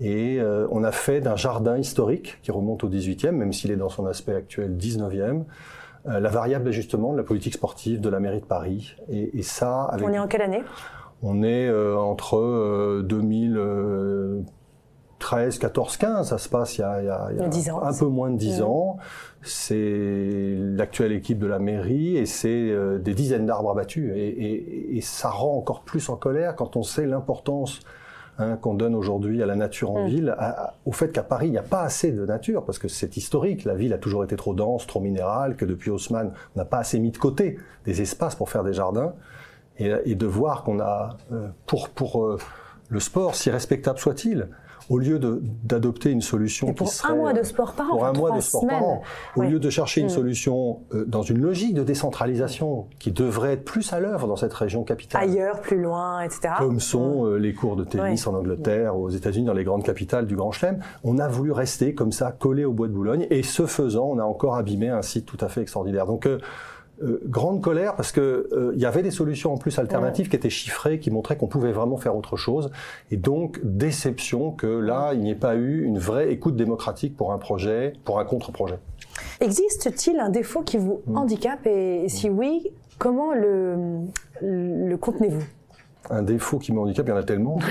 Et 0.00 0.40
on 0.72 0.82
a 0.82 0.90
fait 0.90 1.20
d'un 1.20 1.36
jardin 1.36 1.78
historique, 1.78 2.40
qui 2.42 2.50
remonte 2.50 2.82
au 2.82 2.88
18e, 2.88 3.30
même 3.30 3.52
s'il 3.52 3.70
est 3.70 3.76
dans 3.76 3.88
son 3.88 4.06
aspect 4.06 4.34
actuel 4.34 4.76
19e, 4.76 5.44
la 6.04 6.28
variable 6.28 6.64
d'ajustement 6.64 7.12
de 7.12 7.16
la 7.16 7.22
politique 7.22 7.54
sportive 7.54 8.00
de 8.00 8.08
la 8.08 8.18
mairie 8.18 8.40
de 8.40 8.44
Paris. 8.44 8.96
Et, 9.08 9.42
ça... 9.42 9.84
Avec... 9.84 10.04
On 10.04 10.12
est 10.12 10.18
en 10.18 10.26
quelle 10.26 10.42
année? 10.42 10.64
On 11.22 11.44
est 11.44 11.70
entre 11.94 13.02
2000... 13.02 14.44
13, 15.24 15.58
14, 15.58 15.96
15, 15.96 16.28
ça 16.28 16.38
se 16.38 16.48
passe 16.48 16.78
il 16.78 16.82
y 16.82 16.84
a, 16.84 17.00
il 17.00 17.06
y 17.06 17.08
a, 17.08 17.76
un 17.82 17.92
peu 17.92 18.06
moins 18.06 18.30
de 18.30 18.36
10 18.36 18.62
ans. 18.62 18.98
C'est 19.42 20.56
l'actuelle 20.58 21.12
équipe 21.12 21.38
de 21.38 21.46
la 21.46 21.58
mairie 21.58 22.16
et 22.16 22.26
c'est 22.26 22.48
euh, 22.48 22.98
des 22.98 23.14
dizaines 23.14 23.46
d'arbres 23.46 23.70
abattus. 23.70 24.12
Et, 24.14 24.20
et, 24.20 24.96
et, 24.96 25.00
ça 25.00 25.30
rend 25.30 25.56
encore 25.56 25.82
plus 25.82 26.08
en 26.08 26.16
colère 26.16 26.56
quand 26.56 26.76
on 26.76 26.82
sait 26.82 27.06
l'importance 27.06 27.80
Hein, 28.36 28.56
qu'on 28.56 28.74
donne 28.74 28.96
aujourd'hui 28.96 29.44
à 29.44 29.46
la 29.46 29.54
nature 29.54 29.92
en 29.92 30.06
ville, 30.06 30.34
au 30.86 30.90
fait 30.90 31.12
qu'à 31.12 31.22
Paris, 31.22 31.46
il 31.46 31.52
n'y 31.52 31.58
a 31.58 31.62
pas 31.62 31.82
assez 31.82 32.10
de 32.10 32.26
nature, 32.26 32.64
parce 32.64 32.80
que 32.80 32.88
c'est 32.88 33.16
historique, 33.16 33.64
la 33.64 33.76
ville 33.76 33.92
a 33.92 33.98
toujours 33.98 34.24
été 34.24 34.34
trop 34.34 34.54
dense, 34.54 34.88
trop 34.88 34.98
minérale, 34.98 35.54
que 35.54 35.64
depuis 35.64 35.90
Haussmann, 35.90 36.32
on 36.56 36.58
n'a 36.58 36.64
pas 36.64 36.78
assez 36.78 36.98
mis 36.98 37.12
de 37.12 37.16
côté 37.16 37.60
des 37.84 38.02
espaces 38.02 38.34
pour 38.34 38.50
faire 38.50 38.64
des 38.64 38.72
jardins, 38.72 39.14
et, 39.78 40.16
de 40.16 40.26
voir 40.26 40.64
qu'on 40.64 40.80
a, 40.80 41.16
euh, 41.30 41.46
pour, 41.66 41.90
pour 41.90 42.24
euh, 42.24 42.36
le 42.88 42.98
sport, 42.98 43.36
si 43.36 43.50
respectable 43.50 44.00
soit-il, 44.00 44.48
au 44.90 44.98
lieu 44.98 45.18
de- 45.18 45.40
d'adopter 45.64 46.10
une 46.10 46.20
solution 46.20 46.68
Et 46.68 46.72
pour 46.72 46.88
qui 46.88 46.94
serait... 46.94 47.12
un 47.12 47.16
mois 47.16 47.32
de 47.32 47.42
sport 47.42 47.72
par 47.72 47.86
an, 47.86 47.96
Pour 47.96 48.04
un 48.04 48.12
mois 48.12 48.30
de 48.36 48.40
sport 48.40 48.62
semaines. 48.62 48.78
par 48.78 48.88
an. 48.88 49.02
Au 49.36 49.42
lieu 49.42 49.58
de 49.58 49.70
chercher 49.70 50.00
une 50.02 50.06
Mm. 50.06 50.10
solution 50.10 50.80
euh, 50.94 51.04
dans 51.06 51.22
une 51.22 51.38
logique 51.38 51.74
de 51.74 51.82
décentralisation 51.82 52.86
qui 52.98 53.10
devrait 53.12 53.52
être 53.54 53.64
plus 53.64 53.92
à 53.92 54.00
l'œuvre 54.00 54.26
dans 54.26 54.36
cette 54.36 54.52
région 54.54 54.84
capitale. 54.84 55.22
Ailleurs, 55.22 55.60
plus 55.60 55.80
loin, 55.80 56.20
etc. 56.22 56.54
Comme 56.58 56.80
sont 56.80 57.26
euh, 57.26 57.36
les 57.36 57.54
cours 57.54 57.76
de 57.76 57.84
tennis 57.84 58.26
en 58.26 58.34
Angleterre, 58.34 58.96
aux 58.98 59.10
États-Unis, 59.10 59.46
dans 59.46 59.52
les 59.54 59.64
grandes 59.64 59.82
capitales 59.84 60.26
du 60.26 60.36
Grand 60.36 60.52
Chelem. 60.52 60.78
On 61.02 61.18
a 61.18 61.28
voulu 61.28 61.52
rester 61.52 61.94
comme 61.94 62.12
ça, 62.12 62.32
collé 62.32 62.64
au 62.64 62.72
bois 62.72 62.88
de 62.88 62.92
Boulogne, 62.92 63.26
et 63.30 63.42
ce 63.42 63.66
faisant, 63.66 64.04
on 64.06 64.18
a 64.18 64.24
encore 64.24 64.56
abîmé 64.56 64.88
un 64.88 65.02
site 65.02 65.26
tout 65.26 65.38
à 65.40 65.48
fait 65.48 65.60
extraordinaire. 65.62 66.06
Donc, 66.06 66.26
euh, 66.26 66.38
euh, 67.02 67.20
grande 67.26 67.60
colère 67.60 67.96
parce 67.96 68.12
que 68.12 68.48
euh, 68.52 68.72
il 68.74 68.80
y 68.80 68.86
avait 68.86 69.02
des 69.02 69.10
solutions 69.10 69.52
en 69.52 69.58
plus 69.58 69.78
alternatives 69.78 70.28
qui 70.28 70.36
étaient 70.36 70.50
chiffrées, 70.50 70.98
qui 71.00 71.10
montraient 71.10 71.36
qu'on 71.36 71.48
pouvait 71.48 71.72
vraiment 71.72 71.96
faire 71.96 72.16
autre 72.16 72.36
chose. 72.36 72.70
Et 73.10 73.16
donc 73.16 73.58
déception 73.64 74.52
que 74.52 74.66
là, 74.66 75.12
il 75.14 75.20
n'y 75.20 75.30
ait 75.30 75.34
pas 75.34 75.56
eu 75.56 75.82
une 75.84 75.98
vraie 75.98 76.30
écoute 76.32 76.54
démocratique 76.56 77.16
pour 77.16 77.32
un 77.32 77.38
projet, 77.38 77.94
pour 78.04 78.20
un 78.20 78.24
contre-projet. 78.24 78.78
Existe-t-il 79.40 80.18
un 80.20 80.28
défaut 80.30 80.62
qui 80.62 80.76
vous 80.78 81.00
Mm. 81.06 81.16
handicape 81.16 81.66
et 81.66 82.08
si 82.08 82.30
oui, 82.30 82.70
comment 82.98 83.32
le, 83.34 83.76
le 84.40 84.96
contenez-vous? 84.96 85.42
Un 86.10 86.22
défaut 86.22 86.58
qui 86.58 86.72
me 86.72 86.78
handicape, 86.80 87.06
il 87.06 87.10
y 87.10 87.12
en 87.12 87.16
a 87.16 87.22
tellement. 87.24 87.58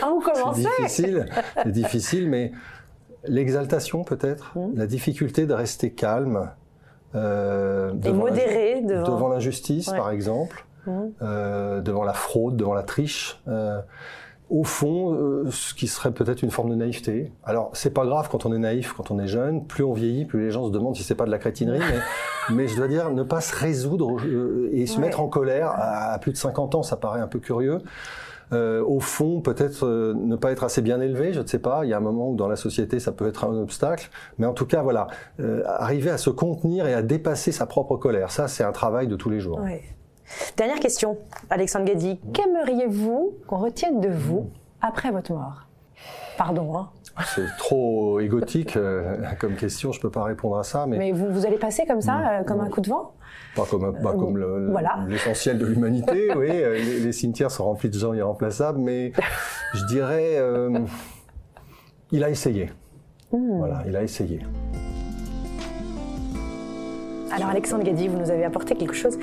Ah, 0.00 0.10
vous 0.14 0.22
C'est 0.54 0.62
difficile, 0.78 1.26
c'est 1.64 1.72
difficile, 1.72 2.28
mais 2.30 2.52
l'exaltation 3.26 4.04
peut-être, 4.04 4.52
Mm. 4.56 4.70
la 4.76 4.86
difficulté 4.86 5.46
de 5.46 5.52
rester 5.52 5.90
calme. 5.90 6.50
Euh, 7.14 7.92
et 8.04 8.12
modéré 8.12 8.82
devant. 8.82 9.14
devant 9.14 9.28
l'injustice, 9.28 9.88
Ouais. 9.88 9.96
par 9.96 10.10
exemple, 10.10 10.64
Mhm. 10.86 11.12
euh, 11.22 11.80
devant 11.80 12.04
la 12.04 12.12
fraude, 12.12 12.56
devant 12.56 12.74
la 12.74 12.82
triche. 12.82 13.40
euh, 13.48 13.80
au 14.50 14.64
fond, 14.64 15.12
euh, 15.12 15.44
ce 15.50 15.74
qui 15.74 15.86
serait 15.86 16.10
peut-être 16.10 16.42
une 16.42 16.50
forme 16.50 16.70
de 16.70 16.74
naïveté. 16.74 17.32
Alors, 17.44 17.68
c'est 17.74 17.90
pas 17.92 18.06
grave 18.06 18.30
quand 18.30 18.46
on 18.46 18.54
est 18.54 18.58
naïf, 18.58 18.94
quand 18.94 19.10
on 19.10 19.18
est 19.18 19.26
jeune. 19.26 19.66
Plus 19.66 19.84
on 19.84 19.92
vieillit, 19.92 20.24
plus 20.24 20.40
les 20.40 20.50
gens 20.50 20.64
se 20.66 20.70
demandent 20.70 20.96
si 20.96 21.02
c'est 21.02 21.14
pas 21.14 21.26
de 21.26 21.30
la 21.30 21.36
crétinerie. 21.38 21.80
mais, 22.48 22.54
mais 22.54 22.66
je 22.66 22.74
dois 22.74 22.88
dire, 22.88 23.10
ne 23.10 23.22
pas 23.24 23.42
se 23.42 23.54
résoudre 23.54 24.16
et 24.72 24.86
se 24.86 24.94
Ouais. 24.96 25.02
mettre 25.04 25.20
en 25.20 25.28
colère 25.28 25.68
à, 25.68 26.12
à 26.14 26.18
plus 26.18 26.32
de 26.32 26.38
50 26.38 26.74
ans, 26.76 26.82
ça 26.82 26.96
paraît 26.96 27.20
un 27.20 27.26
peu 27.26 27.40
curieux. 27.40 27.80
Euh, 28.52 28.82
au 28.84 29.00
fond, 29.00 29.40
peut-être 29.40 29.84
euh, 29.84 30.14
ne 30.14 30.36
pas 30.36 30.52
être 30.52 30.64
assez 30.64 30.80
bien 30.80 31.00
élevé, 31.00 31.32
je 31.32 31.40
ne 31.40 31.46
sais 31.46 31.58
pas. 31.58 31.84
Il 31.84 31.90
y 31.90 31.92
a 31.92 31.96
un 31.96 32.00
moment 32.00 32.30
où 32.30 32.36
dans 32.36 32.48
la 32.48 32.56
société, 32.56 33.00
ça 33.00 33.12
peut 33.12 33.28
être 33.28 33.44
un 33.44 33.54
obstacle. 33.56 34.10
Mais 34.38 34.46
en 34.46 34.54
tout 34.54 34.66
cas, 34.66 34.82
voilà, 34.82 35.06
euh, 35.40 35.62
arriver 35.66 36.10
à 36.10 36.18
se 36.18 36.30
contenir 36.30 36.86
et 36.86 36.94
à 36.94 37.02
dépasser 37.02 37.52
sa 37.52 37.66
propre 37.66 37.96
colère, 37.96 38.30
ça, 38.30 38.48
c'est 38.48 38.64
un 38.64 38.72
travail 38.72 39.06
de 39.06 39.16
tous 39.16 39.30
les 39.30 39.40
jours. 39.40 39.60
Ouais. 39.60 39.82
Dernière 40.56 40.80
question, 40.80 41.18
Alexandre 41.50 41.86
Gadi. 41.86 42.20
Qu'aimeriez-vous 42.32 43.34
qu'on 43.46 43.58
retienne 43.58 44.00
de 44.00 44.08
vous 44.08 44.50
après 44.80 45.10
votre 45.10 45.32
mort? 45.32 45.67
Pardon, 46.38 46.78
hein. 46.78 46.88
C'est 47.34 47.48
trop 47.58 48.20
égotique 48.20 48.76
euh, 48.76 49.16
comme 49.40 49.56
question, 49.56 49.90
je 49.90 50.00
peux 50.00 50.08
pas 50.10 50.22
répondre 50.22 50.56
à 50.56 50.62
ça, 50.62 50.86
mais, 50.86 50.96
mais 50.96 51.10
vous, 51.12 51.26
vous 51.32 51.44
allez 51.44 51.58
passer 51.58 51.84
comme 51.84 52.00
ça, 52.00 52.38
euh, 52.38 52.44
comme 52.44 52.60
un 52.60 52.70
coup 52.70 52.80
de 52.80 52.88
vent? 52.88 53.12
Pas 53.56 53.64
comme, 53.68 53.84
un- 53.84 53.92
pas 53.92 54.12
comme 54.12 54.36
le- 54.38 54.66
le- 54.66 54.70
voilà. 54.70 55.00
l'essentiel 55.08 55.58
de 55.58 55.66
l'humanité. 55.66 56.28
oui, 56.36 56.48
euh, 56.48 56.74
les, 56.74 57.00
les 57.00 57.12
cimetières 57.12 57.50
sont 57.50 57.64
remplis 57.64 57.88
de 57.90 57.98
gens 57.98 58.14
irremplaçables, 58.14 58.78
mais 58.78 59.12
je 59.74 59.84
dirais, 59.86 60.36
euh, 60.36 60.78
il 62.12 62.22
a 62.22 62.30
essayé. 62.30 62.70
Hmm. 63.32 63.58
Voilà, 63.58 63.82
il 63.88 63.96
a 63.96 64.04
essayé. 64.04 64.40
Alors 67.32 67.48
Alexandre 67.50 67.82
Gadi, 67.84 68.06
vous 68.08 68.18
nous 68.18 68.30
avez 68.30 68.44
apporté 68.44 68.74
quelque 68.76 68.94
chose 68.94 69.18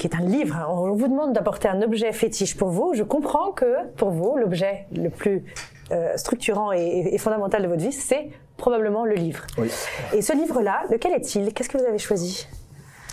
qui 0.00 0.06
est 0.06 0.16
un 0.16 0.22
livre. 0.22 0.56
On 0.70 0.92
vous 0.92 1.08
demande 1.08 1.34
d'apporter 1.34 1.68
un 1.68 1.82
objet 1.82 2.10
fétiche 2.12 2.56
pour 2.56 2.70
vous. 2.70 2.94
Je 2.94 3.02
comprends 3.02 3.52
que 3.52 3.86
pour 3.96 4.08
vous, 4.10 4.38
l'objet 4.38 4.86
le 4.96 5.10
plus 5.10 5.44
euh, 5.92 6.16
structurant 6.16 6.72
et, 6.72 7.10
et 7.12 7.18
fondamental 7.18 7.62
de 7.62 7.68
votre 7.68 7.82
vie, 7.82 7.92
c'est 7.92 8.30
probablement 8.56 9.04
le 9.04 9.14
livre. 9.14 9.46
Oui. 9.58 9.70
Et 10.14 10.22
ce 10.22 10.32
livre-là, 10.32 10.84
lequel 10.90 11.12
est-il? 11.12 11.52
Qu'est-ce 11.52 11.68
que 11.68 11.76
vous 11.76 11.84
avez 11.84 11.98
choisi? 11.98 12.48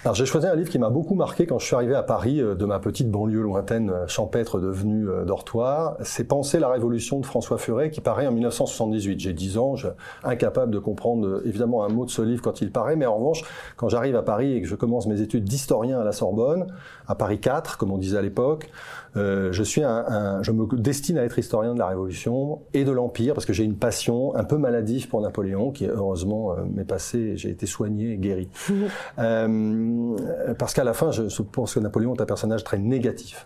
Alors 0.08 0.16
j'ai 0.16 0.26
choisi 0.26 0.48
un 0.48 0.56
livre 0.56 0.70
qui 0.70 0.80
m'a 0.80 0.90
beaucoup 0.90 1.16
marqué 1.16 1.46
quand 1.46 1.60
je 1.60 1.66
suis 1.66 1.76
arrivé 1.76 1.94
à 1.94 2.02
Paris 2.02 2.40
euh, 2.40 2.56
de 2.56 2.64
ma 2.64 2.80
petite 2.80 3.12
banlieue 3.12 3.42
lointaine, 3.42 3.90
euh, 3.90 4.08
champêtre 4.08 4.58
devenue 4.58 5.10
euh, 5.10 5.26
dortoir. 5.26 5.98
C'est 6.02 6.24
Penser 6.24 6.62
la 6.62 6.70
Révolution 6.70 7.20
de 7.20 7.26
François 7.26 7.58
Furet 7.58 7.90
qui 7.90 8.00
paraît 8.00 8.26
en 8.26 8.32
1978. 8.32 9.20
J'ai 9.20 9.34
10 9.34 9.58
ans, 9.58 9.76
je, 9.76 9.90
incapable 10.24 10.72
de 10.72 10.80
comprendre 10.80 11.42
évidemment 11.44 11.84
un 11.84 11.90
mot 11.90 12.06
de 12.06 12.10
ce 12.10 12.22
livre 12.22 12.42
quand 12.42 12.62
il 12.62 12.72
paraît, 12.72 12.96
mais 12.96 13.06
en 13.06 13.18
revanche, 13.18 13.44
quand 13.76 13.90
j'arrive 13.90 14.16
à 14.16 14.22
Paris 14.24 14.54
et 14.54 14.62
que 14.62 14.68
je 14.70 14.76
commence 14.76 15.08
mes 15.08 15.20
études 15.20 15.44
d'historien 15.44 16.00
à 16.00 16.06
la 16.06 16.14
Sorbonne, 16.14 16.68
à 17.10 17.16
Paris 17.16 17.42
4, 17.42 17.78
comme 17.78 17.92
on 17.92 17.98
disait 17.98 18.18
à 18.18 18.22
l'époque, 18.22 18.70
euh, 19.18 19.52
je 19.52 19.64
suis 19.64 19.84
un, 19.84 20.06
un- 20.08 20.42
je 20.42 20.54
me 20.54 20.66
destine 20.78 21.18
à 21.18 21.24
être 21.26 21.38
historien 21.38 21.74
de 21.74 21.80
la 21.80 21.88
Révolution 21.88 22.62
et 22.74 22.86
de 22.86 22.92
l'Empire 22.92 23.34
parce 23.34 23.46
que 23.46 23.52
j'ai 23.52 23.66
une 23.66 23.76
passion 23.76 24.34
un 24.38 24.46
peu 24.46 24.58
maladive 24.58 25.10
pour 25.10 25.20
Napoléon 25.20 25.72
qui 25.72 25.86
heureusement 25.86 26.56
m'est 26.74 26.86
passé, 26.86 27.18
et 27.18 27.38
j'ai 27.38 27.50
été 27.50 27.66
soigné 27.66 28.14
et 28.14 28.18
guéri. 28.18 28.48
Euh, 29.20 29.97
parce 30.58 30.74
qu'à 30.74 30.84
la 30.84 30.94
fin, 30.94 31.12
je, 31.12 31.28
je 31.28 31.42
pense 31.42 31.74
que 31.74 31.80
Napoléon 31.80 32.16
est 32.16 32.22
un 32.22 32.26
personnage 32.26 32.64
très 32.64 32.78
négatif. 32.78 33.46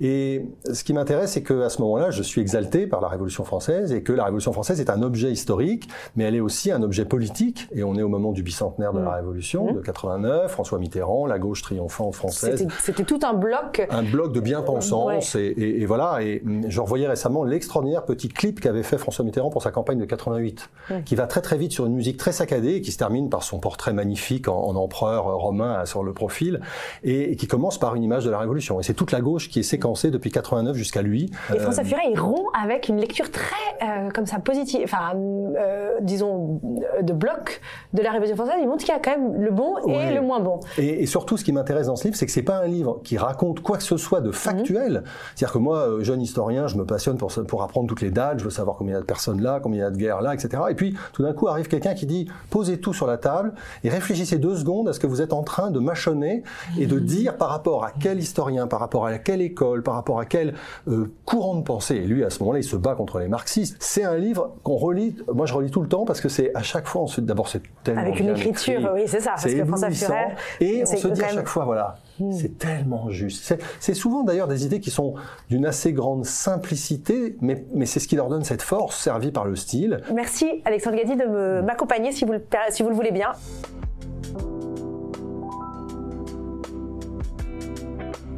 Et 0.00 0.44
ce 0.72 0.84
qui 0.84 0.92
m'intéresse, 0.92 1.32
c'est 1.32 1.42
qu'à 1.42 1.68
ce 1.68 1.80
moment-là, 1.82 2.10
je 2.10 2.22
suis 2.22 2.40
exalté 2.40 2.86
par 2.86 3.00
la 3.00 3.08
Révolution 3.08 3.44
française 3.44 3.92
et 3.92 4.02
que 4.02 4.12
la 4.12 4.24
Révolution 4.24 4.52
française 4.52 4.80
est 4.80 4.90
un 4.90 5.02
objet 5.02 5.30
historique, 5.30 5.88
mais 6.16 6.24
elle 6.24 6.34
est 6.34 6.40
aussi 6.40 6.70
un 6.72 6.82
objet 6.82 7.04
politique. 7.04 7.68
Et 7.74 7.84
on 7.84 7.94
est 7.96 8.02
au 8.02 8.08
moment 8.08 8.32
du 8.32 8.42
bicentenaire 8.42 8.92
de 8.92 9.00
la 9.00 9.12
Révolution, 9.12 9.72
de 9.72 9.80
89, 9.80 10.50
François 10.50 10.78
Mitterrand, 10.78 11.26
la 11.26 11.38
gauche 11.38 11.62
triomphante 11.62 12.14
française. 12.14 12.58
C'était 12.58 12.72
c'était 12.80 13.04
tout 13.04 13.20
un 13.22 13.34
bloc. 13.34 13.86
un 13.90 14.02
bloc 14.02 14.32
de 14.32 14.40
bien-pensance 14.40 15.34
et, 15.34 15.40
et- 15.40 15.82
et 15.82 15.86
voilà. 15.86 16.18
Et 16.22 16.42
hum, 16.44 16.62
je 16.68 16.80
revoyais 16.80 17.08
récemment 17.08 17.44
l'extraordinaire 17.44 18.04
petit 18.04 18.28
clip 18.28 18.60
qu'avait 18.60 18.82
fait 18.82 18.98
François 18.98 19.24
Mitterrand 19.24 19.50
pour 19.50 19.62
sa 19.62 19.70
campagne 19.70 19.98
de 19.98 20.04
88 20.04 20.68
qui 21.04 21.14
va 21.14 21.26
très 21.26 21.40
très 21.40 21.56
vite 21.56 21.72
sur 21.72 21.86
une 21.86 21.94
musique 21.94 22.16
très 22.16 22.32
saccadée 22.32 22.74
et 22.74 22.80
qui 22.82 22.92
se 22.92 22.98
termine 22.98 23.28
par 23.30 23.42
son 23.42 23.58
portrait 23.58 23.92
magnifique 23.92 24.48
en, 24.48 24.56
en 24.64 24.76
empereur 24.76 25.24
romain 25.24 25.80
euh, 25.80 25.86
sur 25.86 26.02
le 26.02 26.12
profil 26.12 26.60
et, 27.04 27.32
et 27.32 27.36
qui 27.36 27.46
commence 27.46 27.78
par 27.78 27.94
une 27.94 28.02
image 28.02 28.24
de 28.24 28.30
la 28.30 28.38
Révolution. 28.38 28.80
Et 28.80 28.82
c'est 28.82 28.94
toute 28.94 29.12
la 29.12 29.20
gauche 29.20 29.48
qui 29.52 29.60
est 29.60 29.62
séquencée 29.64 30.10
depuis 30.10 30.30
89 30.30 30.74
jusqu'à 30.76 31.02
lui 31.02 31.30
Et 31.54 31.58
François 31.58 31.82
Euh, 31.84 31.86
Furet, 31.86 32.02
il 32.10 32.18
rompt 32.18 32.46
avec 32.60 32.88
une 32.88 32.96
lecture 32.98 33.30
très, 33.30 33.54
euh, 33.82 34.10
comme 34.10 34.26
ça, 34.26 34.38
positive, 34.38 34.80
enfin, 34.84 35.12
euh, 35.14 35.98
disons, 36.00 36.60
de 37.00 37.12
bloc 37.12 37.60
de 37.92 38.02
la 38.02 38.10
Révolution 38.10 38.36
française. 38.36 38.56
Il 38.60 38.66
montre 38.68 38.84
qu'il 38.84 38.94
y 38.94 38.96
a 38.96 39.00
quand 39.00 39.10
même 39.10 39.40
le 39.40 39.50
bon 39.50 39.76
et 39.86 39.92
Ouais. 39.92 40.14
le 40.14 40.22
moins 40.22 40.40
bon. 40.40 40.60
Et, 40.78 41.02
et 41.02 41.06
surtout, 41.06 41.36
ce 41.36 41.44
qui 41.44 41.52
m'intéresse 41.52 41.86
dans 41.86 41.96
ce 41.96 42.04
livre, 42.04 42.16
c'est 42.16 42.26
que 42.26 42.32
c'est 42.32 42.42
pas 42.42 42.56
un 42.58 42.66
livre 42.66 43.00
qui 43.04 43.18
raconte 43.18 43.60
quoi 43.60 43.76
que 43.76 43.82
ce 43.82 43.96
soit 43.98 44.20
de 44.22 44.30
factuel. 44.32 45.04
C'est-à-dire 45.34 45.52
que 45.52 45.58
moi, 45.58 45.88
jeune 46.00 46.22
historien, 46.22 46.66
je 46.66 46.76
me 46.76 46.86
passionne 46.86 47.18
pour, 47.18 47.30
pour 47.46 47.62
apprendre 47.62 47.86
toutes 47.88 48.00
les 48.00 48.10
dates, 48.10 48.38
je 48.38 48.44
veux 48.44 48.50
savoir 48.50 48.76
combien 48.78 48.92
il 48.92 48.96
y 48.96 48.98
a 48.98 49.00
de 49.02 49.06
personnes 49.06 49.42
là, 49.42 49.60
combien 49.62 49.80
il 49.80 49.82
y 49.82 49.86
a 49.86 49.90
de 49.90 49.96
guerres 49.98 50.22
là, 50.22 50.32
etc. 50.34 50.62
Et 50.70 50.74
puis, 50.74 50.96
tout 51.12 51.22
d'un 51.22 51.32
coup, 51.34 51.48
arrive 51.48 51.68
quelqu'un 51.68 51.94
qui 51.94 52.06
dit, 52.06 52.26
posez 52.50 52.80
tout 52.80 52.94
sur 52.94 53.06
la 53.06 53.18
table 53.18 53.52
et 53.84 53.90
réfléchissez 53.90 54.38
deux 54.38 54.56
secondes 54.56 54.88
à 54.88 54.92
ce 54.94 55.00
que 55.00 55.06
vous 55.06 55.20
êtes 55.20 55.32
en 55.34 55.42
train 55.42 55.70
de 55.70 55.78
mâchonner 55.78 56.42
et 56.78 56.86
de 56.86 56.98
dire 56.98 57.36
par 57.36 57.50
rapport 57.50 57.84
à 57.84 57.90
quel 58.00 58.18
historien, 58.18 58.66
par 58.66 58.80
rapport 58.80 59.04
à 59.06 59.18
quelle 59.18 59.41
école, 59.44 59.82
par 59.82 59.94
rapport 59.94 60.18
à 60.20 60.24
quel 60.24 60.54
euh, 60.88 61.12
courant 61.24 61.54
de 61.56 61.62
pensée. 61.62 61.96
Et 61.96 62.06
lui, 62.06 62.24
à 62.24 62.30
ce 62.30 62.38
moment-là, 62.40 62.58
il 62.60 62.64
se 62.64 62.76
bat 62.76 62.94
contre 62.94 63.18
les 63.18 63.28
marxistes. 63.28 63.76
C'est 63.80 64.04
un 64.04 64.16
livre 64.16 64.54
qu'on 64.62 64.76
relit, 64.76 65.16
moi 65.32 65.46
je 65.46 65.54
relis 65.54 65.70
tout 65.70 65.80
le 65.82 65.88
temps 65.88 66.04
parce 66.04 66.20
que 66.20 66.28
c'est 66.28 66.54
à 66.54 66.62
chaque 66.62 66.86
fois, 66.86 67.04
d'abord 67.18 67.48
c'est 67.48 67.62
tellement 67.84 68.00
Avec 68.02 68.18
une 68.20 68.26
bien 68.26 68.34
écriture, 68.36 68.80
écrit. 68.80 68.88
oui, 68.94 69.02
c'est 69.06 69.20
ça, 69.20 69.30
parce 69.30 69.42
C'est 69.42 69.56
que 69.58 69.64
François 69.64 69.88
éblouissant. 69.88 70.06
Furet, 70.06 70.36
Et 70.60 70.82
on 70.82 70.86
se 70.96 71.08
dit 71.08 71.22
à 71.22 71.28
chaque 71.28 71.48
fois, 71.48 71.64
voilà, 71.64 71.96
c'est 72.30 72.58
tellement 72.58 73.10
juste. 73.10 73.56
C'est- 73.80 73.94
souvent 73.94 74.22
d'ailleurs 74.22 74.48
des 74.48 74.64
idées 74.64 74.80
qui 74.80 74.90
sont 74.90 75.14
d'une 75.50 75.66
assez 75.66 75.92
grande 75.92 76.24
simplicité, 76.24 77.36
mais, 77.40 77.64
mais 77.74 77.86
c'est 77.86 78.00
ce 78.00 78.08
qui 78.08 78.16
leur 78.16 78.28
donne 78.28 78.44
cette 78.44 78.62
force, 78.62 78.96
servie 79.00 79.32
par 79.32 79.44
le 79.44 79.56
style. 79.56 80.00
Merci 80.14 80.62
Alexandre 80.64 80.96
Gadi 80.96 81.16
de 81.16 81.60
m'accompagner 81.62 82.12
si, 82.12 82.24
vous 82.24 82.32
le 82.32 82.38
per- 82.38 82.58
si 82.70 82.82
vous 82.82 82.88
le 82.88 82.94
voulez 82.94 83.10
bien. 83.12 83.32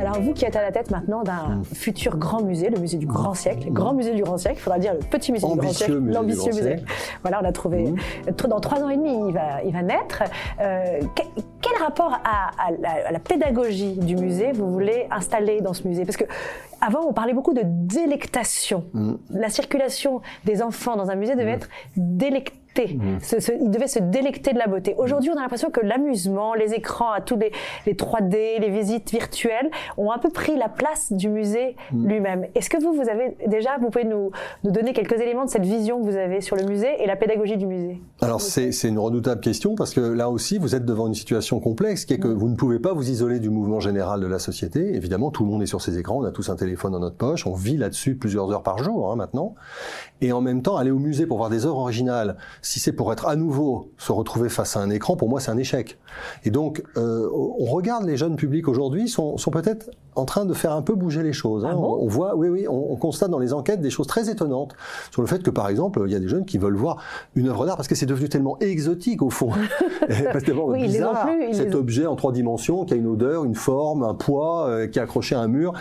Alors 0.00 0.20
vous 0.20 0.32
qui 0.34 0.44
êtes 0.44 0.56
à 0.56 0.62
la 0.62 0.72
tête 0.72 0.90
maintenant 0.90 1.22
d'un 1.22 1.56
Mm. 1.56 1.64
futur 1.64 2.16
grand 2.16 2.42
musée, 2.42 2.68
le 2.68 2.78
musée 2.78 2.98
du 2.98 3.06
grand 3.06 3.34
siècle, 3.34 3.66
le 3.66 3.72
grand 3.72 3.94
musée 3.94 4.12
du 4.12 4.22
grand 4.22 4.38
siècle, 4.38 4.56
il 4.58 4.62
faudra 4.62 4.78
dire 4.78 4.92
le 4.92 4.98
petit 5.00 5.30
musée 5.30 5.46
du 5.46 5.56
grand 5.56 5.72
siècle, 5.72 5.98
l'ambitieux 5.98 6.52
musée. 6.52 6.76
Voilà, 7.22 7.40
on 7.42 7.44
a 7.46 7.52
trouvé. 7.52 7.84
Mm. 7.92 7.96
Dans 8.48 8.60
trois 8.60 8.82
ans 8.82 8.88
et 8.88 8.96
demi, 8.96 9.28
il 9.28 9.32
va, 9.32 9.62
il 9.64 9.72
va 9.72 9.82
naître. 9.82 10.22
Euh, 10.60 11.00
que- 11.14 11.40
quel 11.60 11.82
rapport 11.82 12.12
à, 12.24 12.50
à 12.66 12.70
la, 12.72 13.08
à 13.08 13.12
la 13.12 13.18
pédagogie 13.20 13.92
du 13.96 14.16
musée 14.16 14.52
vous 14.52 14.70
voulez 14.70 15.06
installer 15.10 15.60
dans 15.60 15.72
ce 15.74 15.86
musée? 15.86 16.04
Parce 16.04 16.16
que 16.16 16.24
avant, 16.80 17.00
on 17.08 17.12
parlait 17.12 17.32
beaucoup 17.32 17.54
de 17.54 17.62
délectation. 17.64 18.84
La 19.30 19.48
circulation 19.48 20.20
des 20.44 20.60
enfants 20.62 20.96
dans 20.96 21.08
un 21.10 21.14
musée 21.14 21.36
devait 21.36 21.52
être 21.52 21.68
délectée. 21.96 22.56
Se- 23.22 23.40
se- 23.40 23.52
ils 23.52 23.70
devaient 23.70 23.86
se 23.86 23.98
délecter 24.00 24.52
de 24.52 24.58
la 24.58 24.66
beauté. 24.66 24.94
Aujourd'hui, 24.98 25.30
on 25.34 25.38
a 25.38 25.42
l'impression 25.42 25.70
que 25.70 25.80
l'amusement, 25.80 26.54
les 26.54 26.74
écrans, 26.74 27.12
à 27.12 27.20
tous 27.20 27.36
les, 27.36 27.52
les 27.86 27.94
3D, 27.94 28.58
les 28.60 28.70
visites 28.70 29.10
virtuelles, 29.10 29.70
ont 29.96 30.10
un 30.10 30.18
peu 30.18 30.30
pris 30.30 30.56
la 30.56 30.68
place 30.68 31.12
du 31.12 31.28
musée 31.28 31.76
lui-même. 31.92 32.46
Est-ce 32.54 32.68
que 32.70 32.82
vous, 32.82 32.92
vous 32.92 33.08
avez 33.08 33.36
déjà, 33.46 33.70
vous 33.80 33.90
pouvez 33.90 34.04
nous, 34.04 34.30
nous 34.64 34.70
donner 34.70 34.92
quelques 34.92 35.20
éléments 35.20 35.44
de 35.44 35.50
cette 35.50 35.64
vision 35.64 36.00
que 36.00 36.04
vous 36.10 36.16
avez 36.16 36.40
sur 36.40 36.56
le 36.56 36.64
musée 36.64 37.02
et 37.02 37.06
la 37.06 37.16
pédagogie 37.16 37.56
du 37.56 37.66
musée? 37.66 38.00
Alors 38.20 38.40
c'est 38.40 38.72
c'est 38.72 38.88
une 38.88 38.98
redoutable 38.98 39.40
question 39.40 39.74
parce 39.74 39.92
que 39.94 40.00
là 40.00 40.30
aussi 40.30 40.58
vous 40.58 40.74
êtes 40.74 40.84
devant 40.84 41.06
une 41.06 41.14
situation 41.14 41.60
complexe 41.60 42.04
qui 42.04 42.14
est 42.14 42.18
que 42.18 42.28
vous 42.28 42.48
ne 42.48 42.56
pouvez 42.56 42.78
pas 42.78 42.92
vous 42.92 43.08
isoler 43.10 43.38
du 43.38 43.50
mouvement 43.50 43.80
général 43.80 44.20
de 44.20 44.26
la 44.26 44.38
société. 44.38 44.94
Évidemment, 44.94 45.30
tout 45.30 45.44
le 45.44 45.50
monde 45.50 45.62
est 45.62 45.66
sur 45.66 45.80
ses 45.80 45.98
écrans, 45.98 46.18
on 46.18 46.24
a 46.24 46.30
tous 46.32 46.48
un 46.50 46.56
téléphone 46.56 46.92
dans 46.92 46.98
notre 47.00 47.16
poche, 47.16 47.46
on 47.46 47.54
vit 47.54 47.76
là-dessus 47.76 48.16
plusieurs 48.16 48.50
heures 48.50 48.62
par 48.62 48.78
jour 48.82 49.12
hein, 49.12 49.16
maintenant. 49.16 49.54
Et 50.20 50.32
en 50.32 50.40
même 50.40 50.62
temps, 50.62 50.76
aller 50.76 50.90
au 50.90 50.98
musée 50.98 51.26
pour 51.26 51.36
voir 51.38 51.50
des 51.50 51.66
œuvres 51.66 51.78
originales, 51.78 52.36
si 52.64 52.80
c'est 52.80 52.92
pour 52.92 53.12
être 53.12 53.28
à 53.28 53.36
nouveau 53.36 53.92
se 53.98 54.10
retrouver 54.10 54.48
face 54.48 54.76
à 54.76 54.80
un 54.80 54.90
écran, 54.90 55.16
pour 55.16 55.28
moi 55.28 55.38
c'est 55.40 55.50
un 55.50 55.58
échec. 55.58 55.98
Et 56.44 56.50
donc 56.50 56.82
euh, 56.96 57.28
on 57.32 57.66
regarde 57.66 58.04
les 58.04 58.16
jeunes 58.16 58.36
publics 58.36 58.68
aujourd'hui 58.68 59.08
sont, 59.08 59.36
sont 59.36 59.50
peut-être 59.50 59.90
en 60.16 60.24
train 60.24 60.44
de 60.44 60.54
faire 60.54 60.72
un 60.72 60.82
peu 60.82 60.94
bouger 60.94 61.22
les 61.22 61.32
choses. 61.32 61.64
Hein. 61.64 61.70
Ah 61.72 61.74
bon? 61.74 61.98
On, 61.98 62.04
on 62.04 62.06
voit, 62.06 62.36
oui, 62.36 62.48
oui, 62.48 62.66
on, 62.68 62.92
on 62.92 62.96
constate 62.96 63.30
dans 63.30 63.38
les 63.38 63.52
enquêtes 63.52 63.80
des 63.80 63.90
choses 63.90 64.06
très 64.06 64.30
étonnantes 64.30 64.74
sur 65.10 65.22
le 65.22 65.28
fait 65.28 65.42
que, 65.42 65.50
par 65.50 65.68
exemple, 65.68 66.02
il 66.06 66.12
y 66.12 66.14
a 66.14 66.20
des 66.20 66.28
jeunes 66.28 66.44
qui 66.44 66.58
veulent 66.58 66.76
voir 66.76 66.98
une 67.34 67.48
œuvre 67.48 67.66
d'art 67.66 67.76
parce 67.76 67.88
que 67.88 67.94
c'est 67.94 68.06
devenu 68.06 68.28
tellement 68.28 68.58
exotique 68.60 69.22
au 69.22 69.30
fond, 69.30 69.50
parce 70.32 70.44
que 70.44 70.52
Oui, 70.52 70.82
bizarre, 70.82 71.26
plus, 71.26 71.54
cet 71.54 71.68
les 71.68 71.74
objet 71.74 72.06
en 72.06 72.16
trois 72.16 72.32
dimensions 72.32 72.84
qui 72.84 72.94
a 72.94 72.96
une 72.96 73.06
odeur, 73.06 73.44
une 73.44 73.54
forme, 73.54 74.02
un 74.02 74.14
poids, 74.14 74.68
euh, 74.68 74.86
qui 74.86 74.98
est 74.98 75.02
accroché 75.02 75.34
à 75.34 75.40
un 75.40 75.48
mur. 75.48 75.72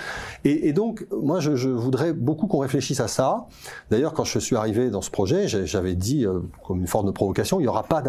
Et, 0.45 0.67
et 0.67 0.73
donc, 0.73 1.05
moi, 1.11 1.39
je, 1.39 1.55
je 1.55 1.69
voudrais 1.69 2.13
beaucoup 2.13 2.47
qu'on 2.47 2.59
réfléchisse 2.59 2.99
à 2.99 3.07
ça. 3.07 3.45
D'ailleurs, 3.91 4.13
quand 4.13 4.23
je 4.23 4.39
suis 4.39 4.55
arrivé 4.55 4.89
dans 4.89 5.01
ce 5.01 5.11
projet, 5.11 5.47
j'avais 5.47 5.95
dit, 5.95 6.25
euh, 6.25 6.39
une 6.75 6.87
forme 6.87 7.07
de 7.07 7.11
provocation, 7.11 7.59
il 7.59 7.63
n'y 7.63 7.69
aura 7.69 7.83
pas 7.83 8.01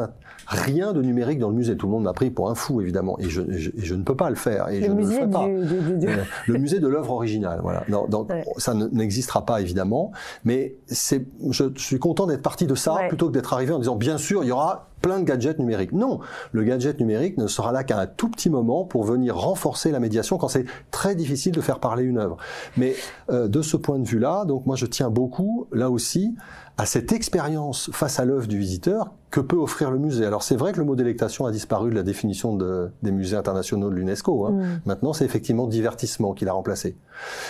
rien 0.47 0.93
de 0.93 1.03
numérique 1.03 1.39
dans 1.39 1.49
le 1.49 1.55
musée. 1.55 1.77
Tout 1.77 1.87
le 1.87 1.93
monde 1.93 2.05
m'a 2.05 2.13
pris 2.13 2.31
pour 2.31 2.51
un 2.51 2.55
fou, 2.55 2.81
évidemment, 2.81 3.19
et 3.19 3.29
je, 3.29 3.43
je, 3.49 3.71
et 3.71 3.83
je 3.85 3.95
ne 3.95 4.03
peux 4.03 4.17
pas 4.17 4.31
le 4.31 4.37
faire. 4.37 4.69
Et 4.69 4.81
je 4.83 4.87
Le 4.87 4.93
ne 4.95 4.99
musée 4.99 5.15
le 5.15 5.21
ferai 5.21 5.31
pas. 5.31 5.47
du, 5.47 5.65
du- 5.67 5.81
du- 5.93 5.99
du- 5.99 6.09
Euh, 6.09 6.23
le 6.49 6.59
musée 6.59 6.81
de 6.81 6.89
l'œuvre 6.89 7.13
originale. 7.13 7.61
Voilà. 7.63 7.85
Non, 7.89 8.07
donc, 8.07 8.29
Ouais. 8.31 8.45
ça 8.59 8.75
ne- 8.75 8.87
n'existera 8.89 9.45
pas 9.45 9.61
évidemment, 9.61 10.13
mais 10.45 10.77
c'est, 10.87 11.27
je 11.51 11.65
suis 11.77 11.99
content 11.99 12.27
d'être 12.27 12.43
parti 12.43 12.67
de 12.67 12.75
ça 12.75 12.95
Ouais. 12.95 13.09
plutôt 13.09 13.29
que 13.29 13.33
d'être 13.33 13.53
arrivé 13.53 13.73
en 13.73 13.79
disant 13.79 13.97
bien 13.97 14.19
sûr 14.19 14.45
il 14.45 14.49
y 14.49 14.53
aura 14.53 14.89
plein 15.03 15.19
de 15.19 15.25
gadgets 15.25 15.59
numériques. 15.59 15.93
Non, 15.93 16.21
le 16.53 16.65
gadget 16.65 16.99
numérique 16.99 17.37
ne 17.37 17.47
sera 17.47 17.73
là 17.73 17.85
qu'à 17.85 18.01
un 18.01 18.07
tout 18.07 18.31
petit 18.31 18.49
moment 18.49 18.85
pour 18.85 19.05
venir 19.05 19.37
renforcer 19.37 19.91
la 19.91 20.01
médiation 20.01 20.39
quand 20.39 20.49
c'est 20.49 20.65
très 20.91 21.15
difficile 21.15 21.53
de 21.53 21.61
faire 21.61 21.79
parler 21.79 22.05
une 22.05 22.17
œuvre. 22.17 22.39
Mais 22.79 22.95
euh, 23.31 23.47
de 23.47 23.61
ce 23.61 23.77
point 23.77 23.99
de 23.99 24.07
vue-là, 24.09 24.45
donc 24.47 24.65
moi 24.65 24.77
je 24.77 24.87
tiens 24.87 25.11
beaucoup 25.11 25.67
là 25.73 25.91
aussi 25.91 26.35
à 26.79 26.87
cette 26.87 27.13
expérience 27.13 27.91
face 27.93 28.19
à 28.19 28.25
l'œuvre 28.25 28.47
du 28.47 28.59
visiteur 28.59 29.13
que 29.35 29.41
peut 29.41 29.57
offrir 29.57 29.91
le 29.91 29.99
musée. 29.99 30.25
Alors 30.25 30.45
c'est 30.45 30.55
vrai 30.55 30.71
que 30.71 30.79
le 30.79 30.85
mot 30.85 30.95
délectation 30.95 31.45
a 31.45 31.51
disparu 31.51 31.91
de 31.91 31.97
la 31.97 32.05
définition 32.05 32.55
de- 32.55 32.93
des 33.03 33.11
musées 33.11 33.37
internationaux 33.37 33.91
de 33.91 33.97
l'UNESCO. 33.97 34.47
Hein. 34.47 34.51
Mm. 34.53 34.81
Maintenant, 34.87 35.13
c'est 35.13 35.25
effectivement 35.25 35.67
divertissement 35.67 36.35
qui 36.35 36.45
l'a 36.45 36.53
remplacé. 36.53 36.97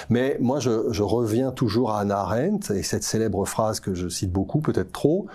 Mais 0.08 0.38
moi, 0.40 0.60
je, 0.60 0.90
je 0.92 1.02
reviens 1.02 1.50
toujours 1.50 1.90
à 1.90 2.00
Hannah 2.00 2.20
Arendt 2.20 2.74
et 2.74 2.82
cette 2.82 3.02
célèbre 3.02 3.44
phrase 3.44 3.80
que 3.80 3.92
je 3.92 4.08
cite 4.08 4.32
beaucoup, 4.32 4.60
peut-être 4.60 4.92
trop. 4.92 5.26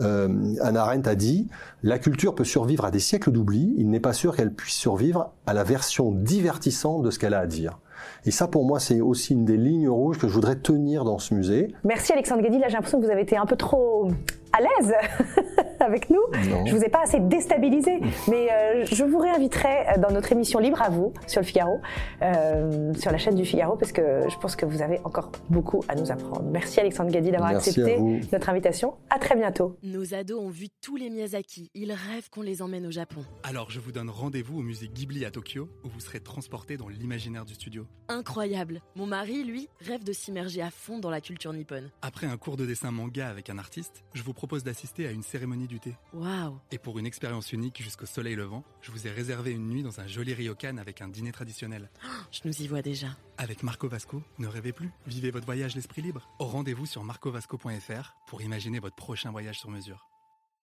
Euh, 0.00 0.28
Hannah 0.62 0.80
Arendt 0.80 1.10
a 1.10 1.14
dit 1.14 1.48
La 1.82 1.98
culture 1.98 2.34
peut 2.34 2.44
survivre 2.44 2.86
à 2.86 2.90
des 2.90 3.00
siècles 3.00 3.30
d'oubli, 3.30 3.74
il 3.76 3.90
n'est 3.90 4.00
pas 4.00 4.14
sûr 4.14 4.34
qu'elle 4.34 4.54
puisse 4.54 4.76
survivre 4.76 5.32
à 5.46 5.52
la 5.52 5.62
version 5.62 6.10
divertissante 6.10 7.02
de 7.02 7.10
ce 7.10 7.18
qu'elle 7.18 7.34
a 7.34 7.40
à 7.40 7.46
dire. 7.46 7.80
Et 8.24 8.30
ça, 8.30 8.46
pour 8.46 8.64
moi, 8.64 8.80
c'est 8.80 9.02
aussi 9.02 9.34
une 9.34 9.44
des 9.44 9.58
lignes 9.58 9.90
rouges 9.90 10.18
que 10.18 10.26
je 10.26 10.32
voudrais 10.32 10.56
tenir 10.56 11.04
dans 11.04 11.18
ce 11.18 11.34
musée. 11.34 11.74
Merci 11.84 12.12
Alexandre 12.12 12.40
Guedy. 12.40 12.58
Là, 12.58 12.68
j'ai 12.68 12.74
l'impression 12.74 12.98
que 12.98 13.04
vous 13.04 13.10
avez 13.10 13.22
été 13.22 13.36
un 13.36 13.44
peu 13.44 13.56
trop 13.56 14.08
à 14.52 14.60
l'aise 14.60 14.94
avec 15.84 16.10
nous. 16.10 16.20
Non. 16.50 16.66
Je 16.66 16.74
vous 16.74 16.82
ai 16.82 16.88
pas 16.88 17.02
assez 17.02 17.20
déstabilisé, 17.20 18.00
mais 18.28 18.48
euh, 18.50 18.84
je 18.90 19.04
vous 19.04 19.18
réinviterai 19.18 19.98
dans 19.98 20.10
notre 20.10 20.32
émission 20.32 20.58
Libre 20.58 20.82
à 20.82 20.90
vous 20.90 21.12
sur 21.26 21.40
le 21.40 21.46
Figaro, 21.46 21.80
euh, 22.22 22.92
sur 22.94 23.10
la 23.10 23.18
chaîne 23.18 23.34
du 23.34 23.44
Figaro, 23.44 23.76
parce 23.76 23.92
que 23.92 24.28
je 24.28 24.36
pense 24.38 24.56
que 24.56 24.66
vous 24.66 24.82
avez 24.82 25.00
encore 25.04 25.32
beaucoup 25.50 25.82
à 25.88 25.94
nous 25.94 26.10
apprendre. 26.10 26.44
Merci 26.50 26.80
Alexandre 26.80 27.10
Guedy 27.10 27.30
d'avoir 27.30 27.50
accepté 27.50 27.98
notre 28.32 28.48
invitation. 28.48 28.94
À 29.10 29.18
très 29.18 29.36
bientôt. 29.36 29.76
Nos 29.82 30.14
ados 30.14 30.40
ont 30.40 30.50
vu 30.50 30.68
tous 30.80 30.96
les 30.96 31.10
Miyazaki. 31.10 31.70
Ils 31.74 31.92
rêvent 31.92 32.30
qu'on 32.30 32.42
les 32.42 32.62
emmène 32.62 32.86
au 32.86 32.90
Japon. 32.90 33.24
Alors 33.42 33.70
je 33.70 33.80
vous 33.80 33.92
donne 33.92 34.10
rendez-vous 34.10 34.58
au 34.58 34.62
musée 34.62 34.88
Ghibli 34.88 35.24
à 35.24 35.30
Tokyo, 35.30 35.68
où 35.84 35.88
vous 35.88 36.00
serez 36.00 36.20
transporté 36.20 36.76
dans 36.76 36.88
l'imaginaire 36.88 37.44
du 37.44 37.54
studio. 37.54 37.86
Incroyable. 38.08 38.82
Mon 38.96 39.06
mari, 39.06 39.44
lui, 39.44 39.68
rêve 39.80 40.04
de 40.04 40.12
s'immerger 40.12 40.62
à 40.62 40.70
fond 40.70 40.98
dans 40.98 41.10
la 41.10 41.20
culture 41.20 41.52
nippone. 41.52 41.90
Après 42.02 42.26
un 42.26 42.36
cours 42.36 42.56
de 42.56 42.66
dessin 42.66 42.90
manga 42.90 43.28
avec 43.28 43.50
un 43.50 43.58
artiste, 43.58 44.04
je 44.14 44.22
vous 44.22 44.32
propose 44.32 44.64
d'assister 44.64 45.06
à 45.06 45.10
une 45.10 45.22
cérémonie 45.22 45.67
du 45.68 45.80
thé. 45.80 45.96
Waouh. 46.12 46.58
Et 46.72 46.78
pour 46.78 46.98
une 46.98 47.06
expérience 47.06 47.52
unique 47.52 47.82
jusqu'au 47.82 48.06
soleil 48.06 48.34
levant, 48.34 48.64
je 48.80 48.90
vous 48.90 49.06
ai 49.06 49.10
réservé 49.10 49.52
une 49.52 49.68
nuit 49.68 49.82
dans 49.82 50.00
un 50.00 50.06
joli 50.06 50.34
ryokan 50.34 50.78
avec 50.78 51.00
un 51.00 51.08
dîner 51.08 51.32
traditionnel. 51.32 51.90
Je 52.32 52.40
nous 52.44 52.62
y 52.62 52.66
vois 52.66 52.82
déjà. 52.82 53.08
Avec 53.36 53.62
Marco 53.62 53.88
Vasco, 53.88 54.22
ne 54.38 54.46
rêvez 54.46 54.72
plus, 54.72 54.90
vivez 55.06 55.30
votre 55.30 55.46
voyage 55.46 55.76
l'esprit 55.76 56.02
libre. 56.02 56.28
Au 56.38 56.46
rendez-vous 56.46 56.86
sur 56.86 57.04
marcovasco.fr 57.04 58.16
pour 58.26 58.42
imaginer 58.42 58.80
votre 58.80 58.96
prochain 58.96 59.30
voyage 59.30 59.58
sur 59.60 59.70
mesure. 59.70 60.08